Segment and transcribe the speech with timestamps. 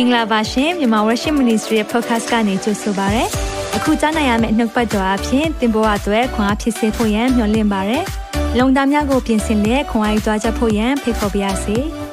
[0.00, 3.24] င်္ဂလာပါရှင်မြန်မာ Worship Ministry ရဲ့ podcast ကနေကြိုဆိုပါရစေ။
[3.76, 7.98] အခုကြားနိုင်ရမယ့်နှုတ်ပတ်တော်အဖြစ်သင်ပေါ်အပ်ွယ်ခွန်အားဖြစ်စေဖို့ယံမျှဝင့်ပါရစေ။
[8.58, 11.76] လုံတာများကိုပြင်ဆင်လက်ခွန်အားယူကြားချက်ဖို့ယံဖိတ်ခေါ်ပါရစေ။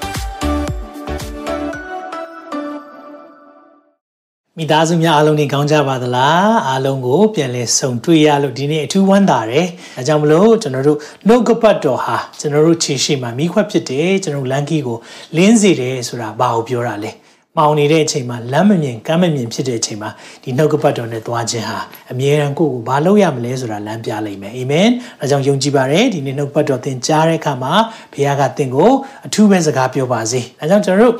[4.57, 14.97] မိသားစုများအားလုံးနေကောင်းကြပါသလားအားလုံးကိုပြန်လည်ဆုံတွေ့ရလို့ဒီနေ့အထူးဝမ်းသာတယ်အဲကြောင့်မလို့ကျွန်တော်တို့နှုတ်ကပတ်တော်ဟာကျွန်တော်တို့ခြေရှိမှမိခွက်ဖြစ်တယ်ကျွန်တော်လမ်းကြီးကို
[15.38, 17.11] လင်းစေတယ်ဆိုတာဘာကိုပြောတာလဲ
[17.57, 20.09] မောင်နေတဲ့အချိန်မှာလမ်းမမြင်ကမ်းမမြင်ဖြစ်တဲ့အချိန်မှာ
[20.43, 21.79] ဒီနှုတ်ကပတ်တော်နဲ့သွားခြင်းဟာ
[22.11, 24.89] အမြဲတမ်းကိုယ့်ကိုဘာလုပ်ရမလဲဆိုတာလမ်းပြလိမ့်မယ်အာမင်
[25.21, 27.73] အဲကြောင့်ယုံကြည်ပါတယ်ဒီနေ့နှုတ်ပတ်တော်သင်ကြားတဲ့အခါမှာ
[28.13, 28.91] ဘုရားကသင်ကို
[29.25, 31.13] အထူးပဲစကားပြောပါစေအဲကြောင့်ကျွန်တော်တို့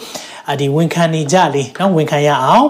[0.59, 2.65] ဒီဝန်ခံနေကြလေနော်ဝန်ခံရအောင်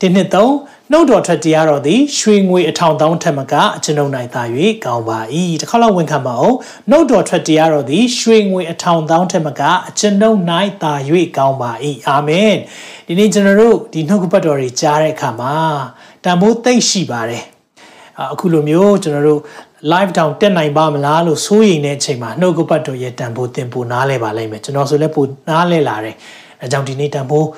[0.00, 0.52] တစ်နှစ်သုံး
[0.94, 4.42] နှုတ်တော်ထွက်တရားတော်သည်ရွှေငွေအထောင်တောင်းထက်မကအကျွန်ုပ်၌သာ၍
[4.84, 5.18] ကောင်းပါ၏
[5.60, 6.56] တစ်ခါလောက်ဝန်ခံပါအောင်
[6.90, 10.38] နှုတ်တော်ထွက်တရားတော်သည်ရွှေငွေအထောင်တောင်းထက်မကအကျွန်ုပ်၌
[10.82, 10.92] သာ၍
[11.36, 11.70] ကောင်းပါ၏
[12.08, 12.54] အာမင်
[13.06, 15.54] ဒီနေ့ကျွန်တော်တို့ဒီနှုတ်ကပတ်တော်တွေကြားတဲ့အခါမှာ
[16.24, 17.44] တန်ဖိုးသိမ့်ရှိပါတယ်
[18.32, 19.40] အခုလိုမျိုးကျွန်တော်တို့
[19.92, 26.16] live down တက်နိုင်ပါမလားလို့စိုးရိမ်တဲ့အချိန်မှာနှုတ်ကပတ်တော်ရဲ့တန်ဖိုးသင်ပိုနားလဲပါလိမ့်မယ်ကျွန်တော်ဆိုလည်းပိုနားလဲလာတယ်
[26.62, 27.48] အဲကြောင့်ဒီနေ့တန်ဖိုး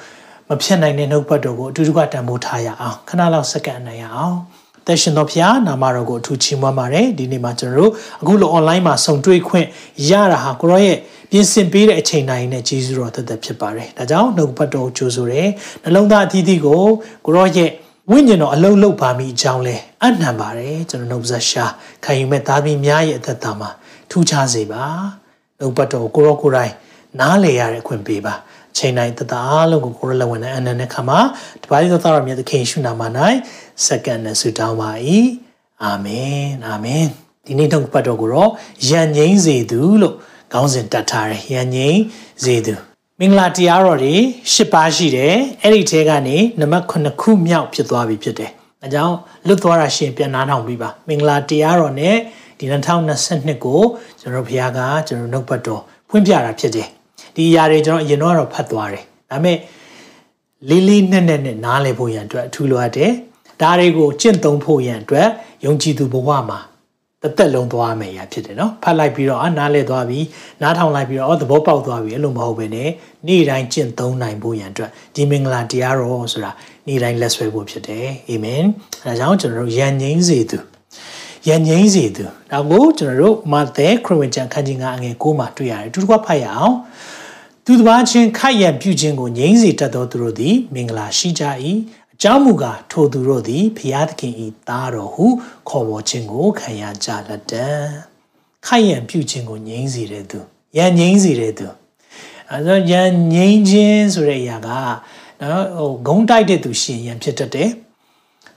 [0.49, 4.37] မဖြစ်နိုင်တဲ့နှုတ်ပတ်တော်ကိုအတူတူကတန်ဖိုးထားရအောင်ခဏလောက်စက္ကန့်နိုင်ရအောင်
[4.87, 7.91] သက်ရှင်တော်ဖျားနာမတော်ကိုအထူးချီးမွမ်းပါတယ်ဒီနေ့မှာကျွန်တော်တို့
[8.23, 9.67] အခုလို online မှာဆုံတွေ့ခွင့်
[10.11, 10.97] ရတာဟာကိုရောရဲ့
[11.31, 15.49] ပြင်ဆင်ပေးတဲ့အချိန်တိုင်းနဲ့ကျေးဇူးတော်သက်သက်ဖြစ်ပါတယ်ဒါကြောင့်နှုတ်ပတ်တော်ကိုကြိုဆိုတယ်
[15.83, 16.83] နှလုံးသားအသီးသီးကို
[17.25, 17.71] ကိုရောရဲ့
[18.11, 21.65] ဝိညာဉ်တော်အလုံးလုံးပါမိအကြောင်းလဲအနှံပါတယ်ကျွန်တော်နှုတ်ဆက်ရှာ
[22.05, 23.71] ခံယူမဲ့သားသမီးများရဲ့အသက်တာမှာ
[24.11, 24.85] ထူးခြားစေပါ
[25.59, 26.73] နှုတ်ပတ်တော်ကိုရောကိုယ်တိုင်
[27.21, 28.35] နားလေရတဲ့အခွင့်ပေးပါ
[28.79, 31.21] ချိန်တိုင်းတသားလုံးကိုကိုရလဝန်နဲ့အနန္တခါမှာ
[31.63, 33.03] တပါးသောသားတော်မြတ်သခင်ရှုနာမ၌
[33.87, 34.91] စက္ကန့်နဲ့ဆုတောင်းပါ၏
[35.85, 37.05] အာမင်အာမင်
[37.47, 38.51] ဒီနေ့တော့ပတ်တော်ကိုတော့
[38.89, 40.15] ယဉ်ငိမ့်စေသူလို့
[40.53, 42.01] ခေါင်းစဉ်တတ်ထားတယ်ယဉ်ငိမ့်
[42.45, 42.75] စေသူ
[43.21, 44.15] မင်္ဂလာတရားတော်တွေ
[44.55, 48.51] ၈ပါးရှိတယ်အဲ့ဒီထဲကနေနံပါတ်9ခုမြောက်ဖြစ်သွားပြီဖြစ်တယ်
[48.83, 52.17] အဲကြောင့်လွတ်သွားတာရှင်ပြန်နားထောင်ပြီးပါမင်္ဂလာတရားတော်နဲ့
[52.59, 52.65] ဒီ
[53.15, 53.81] 2022ကို
[54.21, 56.89] ကျွန်တော်ဘုရားကကျွန်တော်နှုတ်ပတ်တော်ဖွင့်ပြတာဖြစ်တယ်
[57.35, 59.59] ဒီຢာတွေကျွန်တော်အရင်တော့ဖတ်သွားတယ်ဒါပေမဲ့
[60.69, 63.13] လေးလေးနက်နက်နဲ့နားလည်ဖို့ရန်အတွက်အထူးလိုအပ်တယ်
[63.61, 65.29] ဒါတွေကိုကျင့်သုံးဖို့ရန်အတွက်
[65.65, 66.61] ယုံကြည်သူဘဝမှာ
[67.23, 70.27] တသက်လုံးသွားမယ်ရဖြစ်တယ်နော်ဖတ်လိုက်ပြီးတော့အာနားလဲသွားပြီး
[70.63, 72.79] နားထောင်လိုက်ပြီးတော့အော်သဘောပေါက်သွားပြီအဲ့လိုမဟုတ်ဘဲね
[73.27, 76.51] နေ့တိုင်းကျင့်သုံးနိုင်ဖို့ရန်အတွက်ဒီမင်္ဂလာတရားတော်ဆိုတာ
[76.87, 78.63] နေ့တိုင်းလက်ဆွဲဖို့ဖြစ်တယ်အာမင်
[79.05, 80.59] အဲဒါကြောင့်ကျွန်တော်တို့ယဉ်ငိမ့်စေသူ
[81.49, 86.75] ယဉ်ငိမ့်စေသူဒါကိုကျွန်တော်တို့မာသဲခရစ်ဝင်ကျမ်းခန်းကြီး9အငယ်9မှာတွေ့ရတယ်တူတူကဖတ်ရအောင်
[87.67, 91.45] သူတစ်ပါးချင်းခိုက်ရန်ပြုခြင်းကိုငြိမ်းစေတတ်သောသူတို့သည် မင်္ဂလာရှိကြ၏
[92.15, 94.35] အကြောင်းမူကားထိုသူတို့သည်ဖျားသခင်၏
[94.69, 95.27] သားတော်ဟု
[95.69, 97.67] ခေါ်ဝေါ်ခြင်းကိုခံရကြလက်တံ
[98.67, 100.39] ခိုက်ရန်ပြုခြင်းကိုငြိမ်းစေတဲ့သူ
[100.77, 101.67] ရန်ငြိမ်းစေတဲ့သူ
[102.51, 104.69] အဲဆိုရန်ငြိမ်းခြင်းဆိုတဲ့အရာက
[105.43, 107.71] နော်ဟိုဂုံးတိုက်တဲ့သူရှိရင်ရန်ဖြစ်တတ်တယ်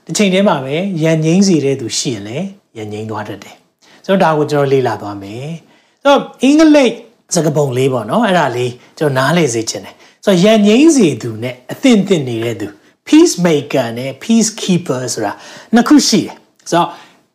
[0.04, 2.46] တစ်ချိန်တည်းမှာပဲရန်ငြိမ်းစေတဲ့သူရှိရင်လည်း
[2.76, 3.56] ရန်ငြိမ်းသွားတတ်တယ်
[4.06, 5.48] ဆိုတော့ဒါကိုကျွန်တော်လေ့လာသွားမယ်
[6.02, 6.94] ဆိုတော့အင်္ဂလိပ်
[7.34, 9.94] စကပုံလေးပေါ့နော်အဲ့ဒါလေးကျွန်တော်နားလေစေချင်တယ်
[10.24, 12.68] ဆိုတော့ရန်ငိမ့်စီသူနဲ့အသင့်သင့်နေတဲ့သူ
[13.06, 15.32] peace maker နဲ့ peace keeper ဆိုတာ
[15.74, 16.34] နှစ်ခုရှိတယ်
[16.70, 16.88] ဆိုတော့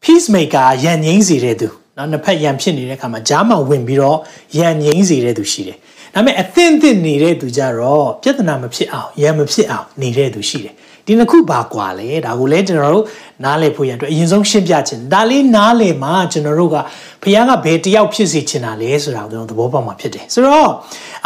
[0.04, 1.68] peace maker ရန်ငိမ့်စီတဲ့သူ
[1.98, 4.18] နော်နှစ်ဖက်ရန်ဖြစ်နေတဲ့အခါမှာဂျားမှာဝင်ပြီးတော့
[4.60, 5.78] ရန်ငိမ့်စီတဲ့သူရှိတယ်
[6.14, 10.74] ဒါပေမဲ့အသင့်သင့်နေတဲ့သူကြတော့ပြဿနာမဖြစ်အောင်ရန်မဖြစ်အောင်နေတဲ့သူရှိတယ်
[11.06, 13.06] ဒီနှစ်ခုပါကွာလေဒါကိုလည်းကျွန်တော်တို့
[13.44, 16.78] နားလည်ဖို့ရန်အတွက်အရင်ဆုံးရှင်းပြခြင်းဒါလေးနားလည်မှကျွန်တော်တို့က
[17.24, 20.70] ဘုရားကဘယ်တယောက်ဖြစ်စေချင်တာလဲဆိုတာကိုကျွန်တော်သဘောပေါက်မှာဖြစ်တယ်ဆိုတော့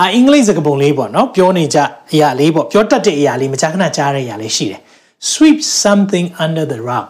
[0.02, 1.78] အအင်္ဂလိပ်စကားပုံလေးပေါ့နော်ပြောနေကြ
[2.14, 4.82] အရာလေးပေါ့ပြောတတ်တဲ့အရာလေးမကြာခဏကြားတဲ့အရာလေးရှိတယ်
[5.32, 7.09] sweep something under the rug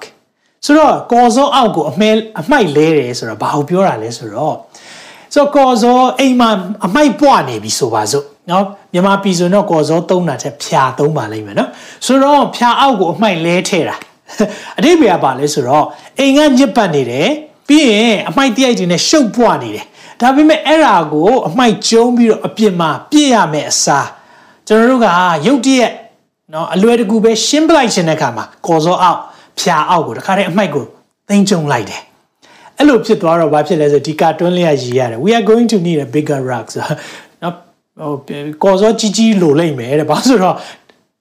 [0.65, 2.09] ဆိုတော့ကော်စောအောက်ကိုအမဲ
[2.41, 4.55] အမိုက်လဲတယ်ဆိုတော့ဘာကိုပြောတာလဲဆိုတော့
[5.33, 6.49] ဆိုတော့ကော်စောအိမ်မှာ
[6.85, 8.65] အမိုက်ပွားနေပြီဆိုပါစို့နော်
[8.97, 11.69] မြန်မာပြည်ဆိုတော့ကော်စောသုံးတာချက်ဖြာသုံးပါလိမ့်မယ်နော်
[12.05, 13.95] ဆိုတော့ဖြာအောက်ကိုအမိုက်လဲထဲတာ
[14.77, 15.85] အတိပ္ပယ်ကပါလဲဆိုတော့
[16.19, 17.29] အိမ်ကညစ်ပတ်နေတယ်
[17.67, 19.85] ပြီးရင်အမိုက်တရိုက်တွေနဲ့ရှုပ်ပွားနေတယ်
[20.21, 24.07] ဒါပေမဲ့အဲ့ဒါကိုအမိုက်ကျုံးပြီးတော့အပြစ်မှာပြည့်ရမယ်အစား
[24.67, 25.07] ကျွန်တော်တို့က
[25.45, 25.91] ရုတ်တရက်
[26.53, 29.19] နော်အလွယ်တကူပဲရှင်းပလိုက်ခြင်းတဲ့အခါမှာကော်စောအောက်
[29.59, 30.85] ဖြာအောက်ကိုတခါတည်းအမိုက်ကို
[31.27, 32.01] သိမ့်ကျုံလိုက်တယ်
[32.77, 36.95] အဲ့လိုဖြစ်သွားတော့ဘာဖြစ်လဲဆိုဒီကာတွန်းလေးရရည်ရတယ် we are going to need a bigger rug ဆိုနော်
[38.01, 38.13] ဟို
[38.63, 40.55] ကော်စောကြီးကြီးလိုလိုက်မယ်တဲ့ဘာလို့ဆိုတော့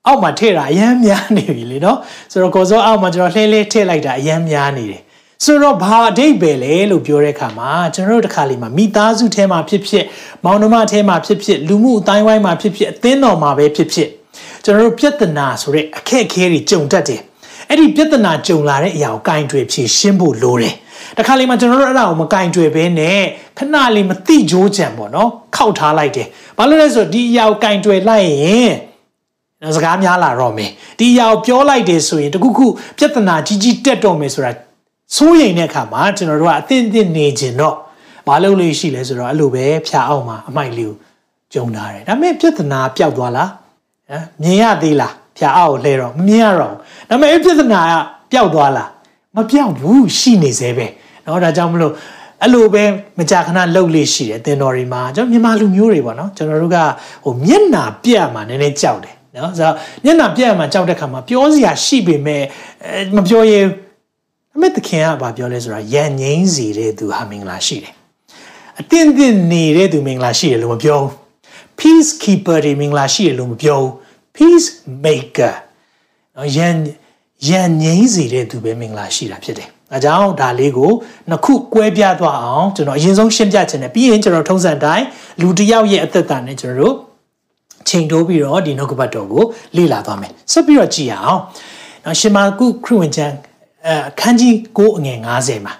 [0.07, 1.99] အောက်မှာထည့်တာအရန်များနေပြီလေနော်
[2.33, 5.03] ဆိုတော့ကော်စောအောက်မှာကျွန်တော်လှဲလှဲထည့်လိုက်တာအရန်များနေတယ်
[5.45, 10.05] ဆိုတော့ဘာအဓိပ္ပာယ်လဲလို့ပြောတဲ့အခါမှာကျွန်တော်တို့တစ်ခါလေးမှာမိသားစုထဲမှာဖြစ်ဖြစ်
[10.45, 14.09] မောင်နှမထဲမှာဖြစ်ဖြစ်လူမှုအတိုင်းဝိုင်းမှာဖြစ်ဖြစ်အသင်းတော်မှာပဲဖြစ်ဖြစ်
[14.65, 17.21] ကျွန်တော်တို့ပြဿနာဆိုတဲ့အခက်အခဲတွေကြုံတတ်တယ်
[17.69, 20.75] အဲ့ဒီပြဿနာကြုံလာတဲ့အရာကိုကင်တွယ်ဖြေရှင်းဖို့လိုတယ်
[21.19, 23.21] တခါလေးမှကျွန်တော်တို့အဲ့ဒါကိုမကင်တွယ်ဘဲနဲ့
[23.59, 26.27] ခဏလေးမတိကြိုးကြံပေါ့နော်ခောက်ထားလိုက်တယ်
[26.57, 28.73] ဘာလို့လဲဆိုတော့ဒီအရာကိုကင်တွယ်လိုက်ရင်
[29.63, 32.67] နော်စကားများလာတော့မယ်ဒီအရာကိုပြောလိုက်တယ်ဆိုရင်တခုခု
[32.99, 34.53] ပြဿနာကြီးကြီးတက်တော့မယ်ဆိုတာ
[35.17, 37.77] စိုးရိမ်တဲ့အခါမှာကျွန်တော်တို့ကအသင့်အသင့်နေခြင်းတော့
[38.27, 40.97] မလုပ်လို့ရှိလဲဆိုတော့အဲ့လိုပဲဖြာအောင်မှာအမိုက်လေးကို
[41.53, 43.51] ကြုံလာတယ်ဒါပေမဲ့ပြဿနာပျောက်သွားလား
[44.09, 47.95] ဟမ်မြင်ရသေးလားဖြာအောင်လှဲတော့မမြင်ရတော့ဘူးဒါပေမဲ့အဲ့ပြဿနာက
[48.33, 48.89] ပျောက်သွားလား
[49.36, 50.88] မပျောက်ဘူးရှိနေသေးပဲ
[51.24, 51.94] เนาะဒါကြောင့်မလို့
[52.42, 52.84] အဲ့လိုပဲ
[53.20, 56.78] မကြာခဏလှုပ်လေးရှိတယ်တင်တော်တွေမှာကျွန်တော်မြန်မာလူမျိုးတွေပေါ့နော်ကျွန်တော်တို့က
[57.24, 62.44] ဟိုမျက်နာပြတ်မှာနည်းနည်းကြောက်တယ်နော်ဆိုတော့မျက်နှာပြက်မှကြောက်တဲ့ခါမှာပြောစရာရှိပေမဲ့
[63.16, 63.54] မပြောရ
[64.56, 67.94] အမေတခင်ကဘာပြောလဲဆိုတာရန်ငိမ့်စီတဲ့သူဟာမင်္ဂလာရှိတယ်
[68.80, 71.12] အတင်းတင်းနေတဲ့သူမင်္ဂလာရှိတယ်လို့မပြောဘူး
[71.80, 73.92] peace keeper တွေမင်္ဂလာရှိတယ်လို့မပြောဘူး
[74.36, 74.68] peace
[75.04, 75.54] maker
[76.36, 76.76] နော်ရန်
[77.49, 80.93] ရန်ငိမ့်စီတဲ့သူပဲမင်္ဂလာရှိတာဖြစ်တယ်အဲကြောင့်ဒါလေးကို
[81.31, 85.05] နှစ်ခုကွဲပြားသွားအောင်ကျွန်တော်အရင်ဆုံးရှင်းပြခြင်းနဲ့ပြီးရင်ကျွန်တော်ထုံးစံတိုင်း
[85.41, 86.95] လူတစ်ယောက်ရဲ့အသက်တာနဲ့ကျွန်တော်တို့
[87.89, 89.45] ချိန်တိုးပြီးတော့ဒီနှုတ်ကပတ်တော်ကို
[89.77, 91.41] လေ့လာသွားမယ်ဆက်ပြီးတော့ကြည့်အောင်
[92.05, 93.35] နော်ရှင်မာကုခရစ်ဝင်ကျမ်း
[93.89, 95.75] အခန်းကြီး9အငယ်90မှာ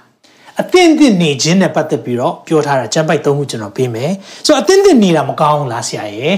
[0.61, 4.13] အသင့်အသင့်နေခြင်းနဲ့ပတ်သက်ပြီးတော့ပြောထားတာကျမ်းပိုက်သုံးခုကျွန်တော်ပေးမယ်
[4.45, 6.35] ဆိုတော့အသင့်အသင့်နေတာမကောင်းဘူးလားဆရာရဲ့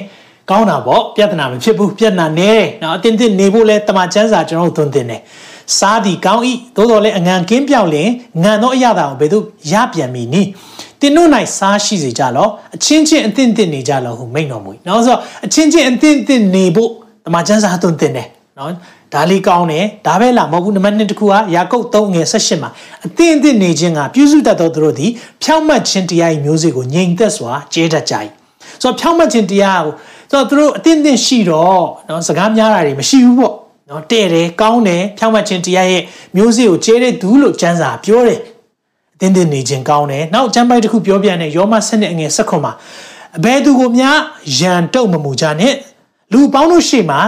[0.50, 5.20] ကောင်းတာပေါ့ပြဿနာမဖြစ်ဘူးပြဿနာနည်းတယ်နော်အသင့်အသင့်နေဖို့လဲတမန်ကျမ်းစာကျွန်တော်တို့သွန်သင်တယ်
[5.78, 8.08] စားသည်ကောင်းဤသို့တော်လည်းအငံကင်းပြောက်လင်
[8.44, 10.48] ငံသောအရာတာကိုဘယ်သို့ရပြန်မည်နည်း
[11.00, 11.28] တင်းတို့၌
[11.58, 16.90] စားရှိစေကြလောအချင်းချင်းအသင့်အသင့်နေကြလောဟုမိန့်တော်မူ။နော်ဆိုတော့အချင်းချင်းအသင့်အသင့်နေဖို့
[17.24, 18.28] တမန်ကျမ်းစာသွန်သင်တယ်
[18.58, 18.72] နော်
[19.14, 22.70] ဒါလေးကောင်းတယ်ဒါပဲလားမဟုတ်ဘူးနံပါတ်1တခုကယာကုပ်3ငယ်18မှာ
[23.06, 25.10] အသင့်အသင့်နေခြင်းကပြုစုတတ်သောသူတို့သည်
[25.42, 28.14] ဖြောင့်မတ်ခြင်းတရား၏မျိုးစေ့ကိုငြိမ်သက်စွာကျဲတတ်ကြ၏
[28.82, 29.92] ဆိုတော့ဖြောင့်မတ်ခြင်းတရားကို
[30.30, 33.54] ဆိုတော့သူတို့အသင့်အသင့်ရှိတော့နော်စကားများတာတွေမရှိဘူးပေါ့
[33.90, 36.02] နော်တဲ့တယ်ကောင်းတယ်ဖြောင့်မတ်ခြင်းတရားရဲ့
[36.36, 38.40] မျိုးစေ့ကိုကျဲတဲ့သူလို့ကျမ်းစာပြောတယ်
[39.14, 42.72] အသင့်အသင့်နေခြင်းကောင်းတယ်နောက်ကျမ်းပိုက်တစ်ခုပြောပြတယ်ယောမ7နဲ့အငယ်7မှာ
[43.36, 44.18] အဘယ်သူကိုများ
[44.58, 45.74] ယံတုတ်မမူကြနဲ့
[46.32, 47.20] လူပေါင်းတို့ရှေ့မှာ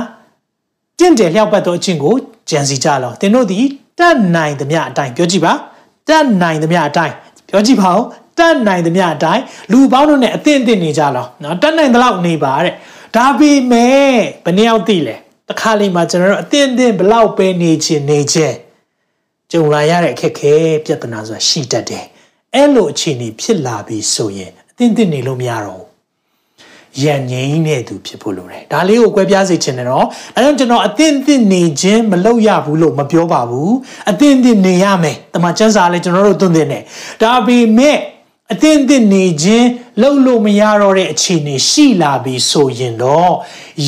[0.99, 2.15] တင့်တယ်လျှောက်ပတ်သောအချင်းကို
[2.51, 3.65] ကြံစီကြလောသင်တို့သည်
[3.99, 5.53] တတ်နိုင်သမျှအတိုင်းပြောကြည့်ပါ
[6.09, 7.15] တတ်နိုင်သမျှအတိုင်း
[7.49, 8.03] ပြောကြည့်ပါဦး
[8.41, 9.43] တတ်နိုင်သမျှအတိုင်း
[9.73, 12.75] လူပေါင်းတို့နဲ့အသင့်အသင့်နေကြလောနော်တတ်နိုင်သလောက်နေပါတဲ့
[13.17, 15.17] ဒါပေမဲ့ဘယ်နှယောက်သိလဲ
[15.49, 18.57] တခါလေးမှာကျွန်တော်တို့အသင့်အသင့်ဘလောက်ပဲနေချင်းနေချင်း
[19.53, 20.55] ကြုံလာရတဲ့အခက်ခဲ
[20.85, 22.05] ပြဿနာဆိုတာရှိတတ်တယ်
[22.55, 25.85] အဲ့လိုအခြေအနေဖြစ်လာပြီဆိုရင်အသင့်အသင့်နေလို့မရတော့
[27.03, 33.75] ရန်ငိမ့်တဲ့သူဖြစ်ဖို့လိုတယ်ဒါလေးကိုကွဲပြားစေချင်တယ်နော်အဲကြောင့်ကျွန်တော်အသင့်အသင့်နေခြင်းမလုပ်ရဘူးလို့မပြောပါဘူး
[34.11, 36.83] အသင့်အသင့်နေရမယ်တမန်ကျမ်းစာလည်းကျွန်တော်တို့သွန်သင်တယ်
[37.23, 37.97] ဒါပေမဲ့
[38.53, 39.69] အသင့်အသင့်နေခြင်း
[40.03, 43.33] လုပ်လို့မရတော့တဲ့အခြေအနေရှိလာပြီဆိုရင်တော့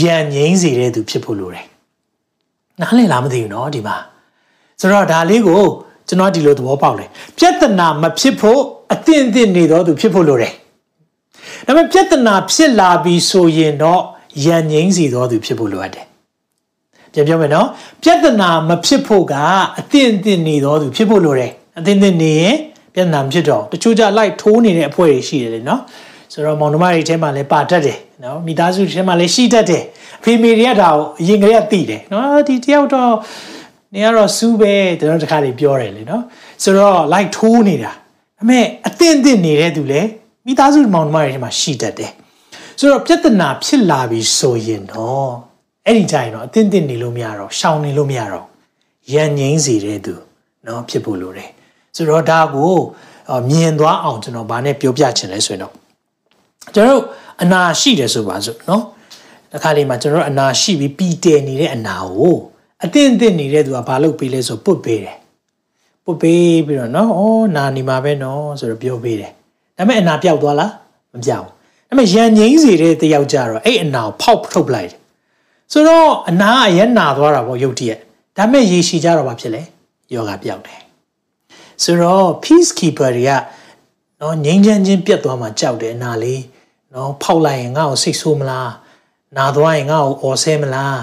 [0.00, 1.66] ရန်ငိမ့်စေတဲ့သူဖြစ်ဖို့လိုတယ်
[2.80, 3.96] နားလည်လားမသိဘူးနော်ဒီမှာ
[4.80, 5.62] ဆိုတော့ဒါလေးကို
[6.08, 8.60] ကျွန်တော်ဒီလိုသဘောပေါက်တယ်ပြဿနာမဖြစ်ဖို့
[8.92, 10.52] အသင့်အသင့်နေတော့သူဖြစ်ဖို့လိုတယ်
[11.66, 14.02] ဒါပေမဲ့ပြဿနာဖြစ်လာပြီဆိုရင်တော့
[14.44, 16.06] ရန်ငိမ့်စီတော်သူဖြစ်ဖို့လိုအပ်တယ်
[17.12, 17.66] ပြန်ပြောမယ်နော်
[18.02, 19.34] ပြဿနာမဖြစ်ဖို့က
[19.78, 22.56] အသင့်အသင့်နေတော်သူဖြစ်ဖို့လိုတယ်အသင့်အသင့်နေရင်
[22.94, 25.80] ပြဿနာဖြစ်တော့တချို့ကြလိုက်ထိုးနေတဲ့အဖွဲ့တွေရှိတယ်လေနော်
[26.32, 29.84] ဆိုတော့မောင်နှမတွေထဲမှာလည်းပါတတ်တယ်နော်မိသားစုထဲမှာလည်းရှိတတ်တယ်
[30.20, 33.12] အဖေမေတွေကဒါကိုအရင်ကလေးကသိတယ်နော်ဒီတယောက်တော့
[33.94, 36.22] နေရတော့စူးပဲကျွန်တော်တခါတွေပြောတယ်လေနော်
[36.62, 37.92] ဆိုတော့ light ထိုးနေတာ
[38.42, 38.58] အမေ
[38.88, 40.08] အသင့်အသင့်နေတဲ့သူလည်း
[40.46, 42.12] မိသားစုမောင်နှမတွေထဲမှာရှိတတ်တယ်
[42.78, 45.32] ဆိုတော့ပြဿနာဖြစ်လာပြီဆိုရင်တော့
[45.86, 48.46] အဲ့ဒီကြရင်တော့အသင့်အသင့်နေလို့မရတော့ရှောင်နေလို့မရတော့
[49.12, 50.14] ရန်ငိမ့်စီတဲ့သူ
[50.66, 51.50] နော်ဖြစ်ဖို့လိုတယ်
[51.96, 52.74] ဆိုတော့ဒါကို
[53.50, 55.72] မြင်သွားအောင်ကျွန်တော်ဗာနဲ့ပြောပြချင်လဲဆိုရင်တော့
[56.74, 57.02] ကျွန်တော်
[57.42, 58.82] အနာရှိတယ်ဆိုပါစို့နော်
[59.52, 62.36] တခါလေမှာကျွန်တော်အနာရှိပြီးပီတယ်နေတဲ့အနာကို
[62.84, 65.16] အသင့်အသင့်နေတဲ့သူကဘာလုပ်ပေးလဲဆိုပုတ်ပေးတယ်
[66.04, 67.22] ပုတ်ပေးပြီးတော့နော်ဩ
[67.56, 69.32] နာနေမှာပဲနော်ဆိုတော့ပြောပေးတယ်
[69.76, 70.72] ဒါပေမဲ့အနာပြောက်သွားလား
[71.12, 71.54] မပြောက်ဘူး
[71.88, 74.98] ဒါပေမဲ့ရန်ငိမ့်စီတဲ့တယောက်ကြတော့အဲ့အနာကိုဖောက်ထုတ်လိုက်တယ်
[75.72, 77.98] ဆိုတော့အနာအရနာသွားတာပေါ့ရုတ်တရက်
[78.36, 79.62] ဒါပေမဲ့ရေရှည်ကြတော့ဘာဖြစ်လဲ
[80.14, 80.80] ယောဂပြောက်တယ်
[81.82, 83.32] ဆိုတော့ peace keeper တွေက
[84.20, 86.42] နော်ငိမ့်ချမ်းချင်းပြတ်သွားမှကြောက်တယ်အနာလေး
[86.94, 88.70] နော်ဖောက်လိုက်ရင်ငါ့ကိုစိတ်ဆိုးမလား
[89.36, 90.98] နာသွားရင်ငါ့ကိုအော်ဆဲမလား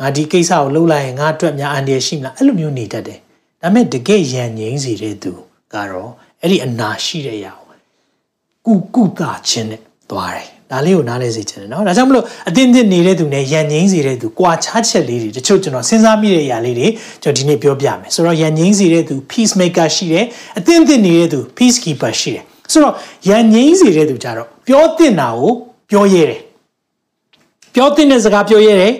[0.00, 3.18] ငါဒီကိစ္စကိုလှုပ်လိုက်ရင်ငါအတွက်များအန္တရာယ်ရှိမလားအဲ့လိုမျိုးနေတတ်တယ်
[3.62, 5.32] ဒါပေမဲ့တကယ်ရန်ငိမ့်စီတဲ့သူ
[5.74, 7.54] ကတော့အဲ့ဒီအနာရှိတဲ့ຢာ
[8.66, 16.87] ကုကုတာခြင်းနဲ့သွားတယ် ဒါလေးကိုနားလဲစေချင်တယ်เนาะဒါကြောင့်မလို့အတင်းတင်းနေတဲ့သူနဲ့ရန်ငိမ့်စေတဲ့သူကွာခြားချက်လေးတွေတချို့ကျွန်တော်စဉ်းစားမိတဲ့အရာလေးတွေ
[17.23, 20.25] ကျွန်တော်ဒီနေ့ပြောပြမယ်ဆိုတော့ရန်ငိမ့်စေတဲ့သူ peace maker ရှိတယ်
[20.57, 22.93] အတင်းတင်းနေတဲ့သူ peace keeper ရှိတယ်ဆိုတော့
[23.29, 25.51] ရန်ငိမ့်စေတဲ့သူကြတော့ပြောတင်တာကို
[25.89, 26.41] ပြောရဲတယ်
[27.75, 28.93] ပြောတင်တဲ့စကားပြောရဲတယ်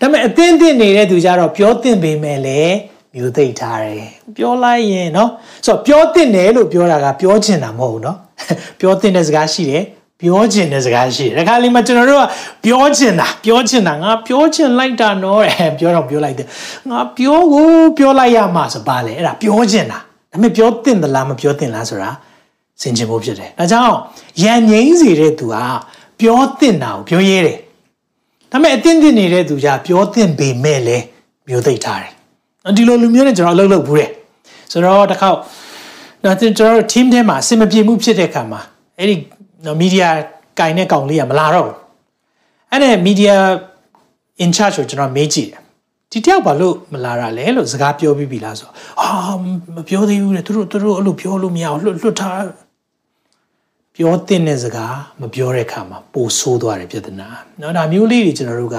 [0.00, 2.76] ဒါပေမဲ့အတင်းတင်းနေတဲ့သူကြတော့ပြောတင်ပေမဲ့လည်း
[3.14, 5.28] မျိုးသိထားတယ်ပြောလိုက်ရင်เนาะ
[5.66, 8.16] ဆိုတော့ပြောတင်တယ်လို့ပြောတာကပြောချင်တာမဟုတ်ဘူးเนาะ
[8.80, 9.84] ပြောတင်တဲ့စကားရှိတယ်
[10.21, 12.23] ပြောချင်တဲ့စကားရှိတယ်။ဒါခါလေးမှာကျွန်တော်တို့က
[12.63, 16.47] ပြောချင်တာပြောချင်တာငါပြောချင်လိုက်တာနော်တဲ့ပြောတော့ပြောလိုက်တယ်။
[16.89, 19.99] ငါပြောကိုပြောလိုက်ရမှာဆိုပါလေအဲ့ဒါပြောချင်တာ။
[20.31, 22.09] ဒါပေမဲ့ပြောတင်သလားမပြောတင်လားဆိုတာ
[22.81, 23.95] စင်ချင်ဖို့ဖြစ်တယ်။ဒါကြောင့်
[24.43, 25.55] ရန်ငိမ့်စီတဲ့သူက
[26.19, 27.57] ပြောတင်တာကိုပြောရဲတယ်။
[28.51, 31.03] ဒါပေမဲ့အတင်းတင်နေတဲ့သူကပြောတင်ပေမဲ့လည်း
[31.47, 32.11] မျိုးသိပ်ထားတယ်။
[32.77, 34.09] ဒီလိုလူမျိုးနဲ့ကျွန်တော်အလုပ်လုပ်ဘူးတဲ့။
[34.71, 35.37] ဆိုတော့တစ်ခေါက်
[36.23, 38.61] တော့ကျွန်တော်တို့ team ထဲမှာအဆင်မပြေမှုဖြစ်တဲ့အခါမှာ
[38.99, 39.36] အဲ့ဒီနော်
[39.80, 40.10] မီဒီယာ
[40.58, 41.76] ကင်တဲ့ကောင်လေးကမလာတော့ဘူး
[42.70, 43.36] အဲ့ဒါမီဒီယာ
[44.44, 45.62] in charge ကိုကျွန်တော်မေးကြည့်တယ်
[46.12, 48.68] ဒီတယောက်ဘာလို့မလာတာလဲလို့စကားပြောပြီးပြီလားဆို
[49.00, 49.08] အာ
[49.76, 52.44] မပြောသေးဘူးလေသူတို့သူတို့အဲ့လိုပြောလို့မရအောင်လွတ်လွတ်ထား
[53.96, 57.28] ပြောတဲ့တဲ့စကားမပြောတဲ့အခါမှာပိုဆိုးသွားတယ်ပြဿနာ
[57.58, 58.78] เนาะဒါမျိုးလေးတွေကျွန်တော်တို့က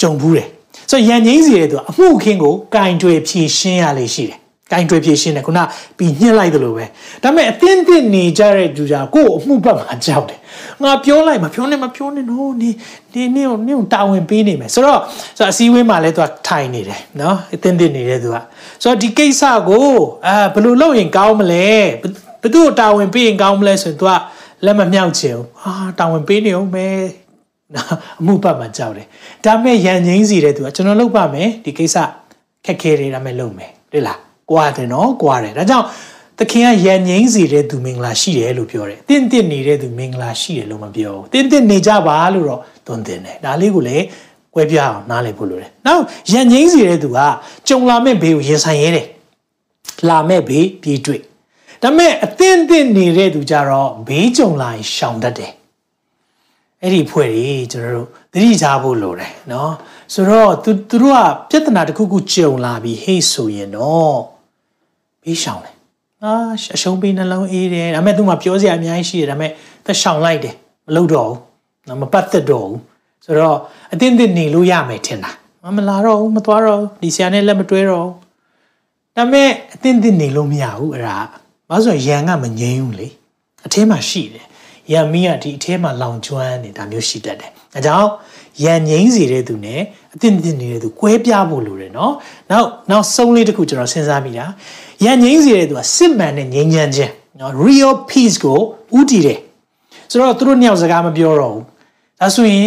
[0.00, 0.48] ကြုံဘူးတယ်
[0.90, 4.38] ဆိုတော့ရန်ငိမ့်စီတဲ့သူကအမှုခင်းကိုကင်တွေဖြည့်ရှင်းရလေးရှိတယ်
[4.71, 5.59] ကင်တွေဖြည့်ရှင်းတယ်ခုန
[5.97, 6.85] ပြီးညှစ်လိုက်တယ်လို့ပဲ
[7.23, 10.39] ဒါပေမဲ့အတင်းတင်းနေကြတဲ့သူကြကိုယ့်အမှုပတ်မှာကြောက်တယ်
[10.83, 12.69] ငါပြောလိုက်မပြောနဲ့မပြောနဲ့နော်နေ
[13.13, 14.99] နေနေနေတာဝန်ပေးနေမယ်ဆိုတော့
[15.37, 18.37] ဆိုတော့အစည်းအဝေးမှာလည်းသူကထိုင်နေတယ်နော်အတင်းတင်းနေတဲ့သူက
[18.83, 19.87] ဆိုတော့ဒီကိစ္စကို
[20.25, 21.67] အာဘယ်လိုလုပ်ရင်ကောင်းမလဲ
[22.41, 24.11] ဘသူ့တာဝန်ပေးရင်ကောင်းမလဲဆိုရင်သူက
[24.65, 26.97] လက်မမြောက်ချင်ဘူးအာတာဝန်ပေးနေအောင်မယ်
[28.19, 29.07] အမှုပတ်မှာကြောက်တယ်
[29.45, 31.97] ဒါမဲ့ရန်ငိမ့်စီတဲ့သူကကျွန်တော်လုပ်ပါမယ်ဒီကိစ္စ
[32.65, 34.19] ခက်ခဲတယ်ဒါမဲ့လုပ်မယ်တွေ့လား
[34.51, 35.87] ကွာတယ်နော်ကွာတယ်ဒါကြောင့်
[36.39, 44.05] သခင်ကရန်ငိမ့်စီတဲ့သူမင်္ဂလာရှိတယ်လို့ပြောတယ်။တင့်တင့်နေတဲ့သူမင်္ဂလာရှိတယ်လို့မပြောဘူး။တင့်တင့်နေကြပါလို့တော့သွန်သင်တယ်။ဒါလေးကိုလည်း
[44.53, 47.19] ကွဲပြားအောင်နားလည်ဖို့လိုတယ်။နောက်ရန်ငိမ့်စီတဲ့သူက
[47.67, 49.07] ကြုံလာမဲ့ဘေးကိုရင်ဆိုင်ရဲတယ်။
[50.09, 51.21] လာမဲ့ဘေးပြေးတွေ့။
[51.83, 55.51] ဒါပေမဲ့အသင့်တင့်နေတဲ့သူကြတော့ဘေးကြုံလာရင်ရှောင်တတ်တယ်။
[56.81, 59.71] အဲ့ဒီဖွဲ့ကြီးကျွန်တော်တို့သတိထားဖို့လိုတယ်နော်။
[60.13, 64.17] ဆိုတော့သူတို့ကပြဿနာတစ်ခုခုကြုံလာပြီးဟေ့ဆိုရင်တော့
[65.23, 65.75] ဘေးရှောင်တယ်
[66.23, 66.33] အာ
[66.75, 69.51] အရှုံးပေးနှလုံးအေးတယ်ဒါပေမဲ့သူမှပြောစရာအများကြီးရှိတယ်ဒါပေမဲ့
[69.85, 70.55] သက်ရှောင်လိုက်တယ်
[70.87, 71.37] မလုပ်တော့ဘူး
[71.87, 72.79] နော်မပတ်သက်တော့ဘူး
[73.25, 73.57] ဆိုတော့
[73.93, 75.31] အတင်းတင်းနေလို့ရမယ်ထင်တာ
[75.77, 78.07] မလာတော့ဘူးမသွားတော့ဒီဆရာနဲ့လက်မတွဲတော့
[79.15, 81.17] ဒါပေမဲ့အတင်းတင်းနေလို့မရဘူးအဲ့ဒါ
[81.69, 83.07] ဘာလို့ဆိုရန်ကမငြိမ်းဘူးလေ
[83.65, 84.45] အထဲမှာရှိတယ်
[84.91, 88.09] ရန်မီးကဒီအထဲမှာလောင်ကျွမ်းနေတာမျိုးရှိတတ်တယ်အဲကြောင့်
[88.63, 89.81] ရန်ငိမ့်စီတဲ့သူနဲ့
[90.13, 92.13] အတင်းတင်းနေတဲ့သူကွဲပြားဖို့လိုတယ်နော်
[92.51, 94.45] နောက်နောက်ဆုံးလေးတစ်ခုကျွန်တော်စဉ်းစားမိတာ
[95.05, 98.59] ရန်ငိမ့်စီတဲ့သူကစစ်မှန်တဲ့ငြိမ်းချမ်းခြင်းနော် real peace ကို
[98.97, 99.39] ဥတည်တယ်
[100.11, 101.65] ဆိုတော့သူတို့နှစ်ယောက်စကားမပြောတော့ဘူး
[102.19, 102.61] ဒါဆိုရင်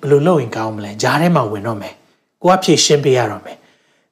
[0.00, 1.94] ဘယ်လိုလုပ်ရင်ကောင်းမလဲဂျားထဲမှာဝင်တော့မယ်
[2.42, 3.56] ကိုကဖြည့်ရှင်းပေးရတော့မယ်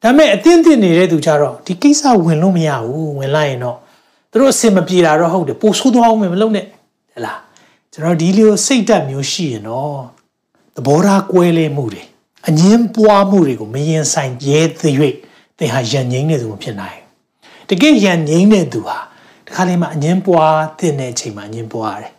[0.03, 3.79] ဒါပေမဲ့အတင်းတင်းနေတဲ့သူကြတော့ဒီကိစ္စဝင်လို့မရဘူးဝင်လိုက်ရင်တော့
[4.31, 6.65] သူတို့အစင်မပြေတာတော့ဟုတ်တယ်ပိုဆိုးသွားအောင်မလုပ်နဲ့
[7.15, 7.39] ဟဲ့လား
[7.97, 9.99] ကျွန်တော်ဒီလိုစိတ်ဓာတ်မျိုးရှိရင်တော့
[10.77, 12.03] သဘောထားကွဲလဲမှုတွေ
[12.49, 15.15] အငင်းပွားမှုတွေကိုမရင်ဆိုင်ရဲသရွေ့
[15.59, 16.99] သင်ဟာယဉ်ငိမ့်နေသူမဖြစ်နိုင်
[17.69, 18.99] တကယ်ယဉ်ငိမ့်နေသူဟာ
[19.47, 22.13] ဒီခါလေးမှာအငင်းပွားတဲ့အချိန်မှာအငင်းပွားရတယ်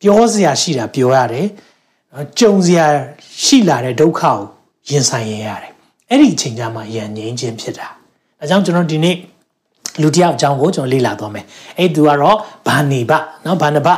[0.00, 1.46] ပြောစရာရှိတာပြောရတယ်
[2.38, 2.86] ကြုံစရာ
[3.44, 4.36] ရှိလာတဲ့ဒုက္ခကို
[4.90, 5.72] ရင်ဆိုင်ရရတယ်
[6.08, 7.88] အဲ့ဒီအချိန်ကြမှာယဉ်ငိမ့်ခြင်းဖြစ်တာ
[8.40, 9.16] အဲကြောင့်ကျွန်တော်ဒီနေ့
[10.00, 11.44] လူတယောက်အကြောင်းကိုကျွန်တော်လေ့လာသွားမယ်
[11.78, 13.12] အဲ့သူကတော့ဘာနေဘ
[13.44, 13.88] နော်ဘာနဘ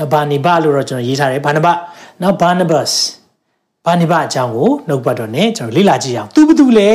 [0.00, 1.68] နော်ဘာနေဘလို့တော့ကျွန်တော်ရေးထားတယ်ဘာနဘ
[2.22, 2.86] နော်ဘာနဘတ်
[3.86, 6.92] ဘာနိဘအကြောင်းကိုနှုတ်ပတ်တော်နဲ့ကျွန်တော်လေ့လာကြည့်အောင်သူဘသူလဲ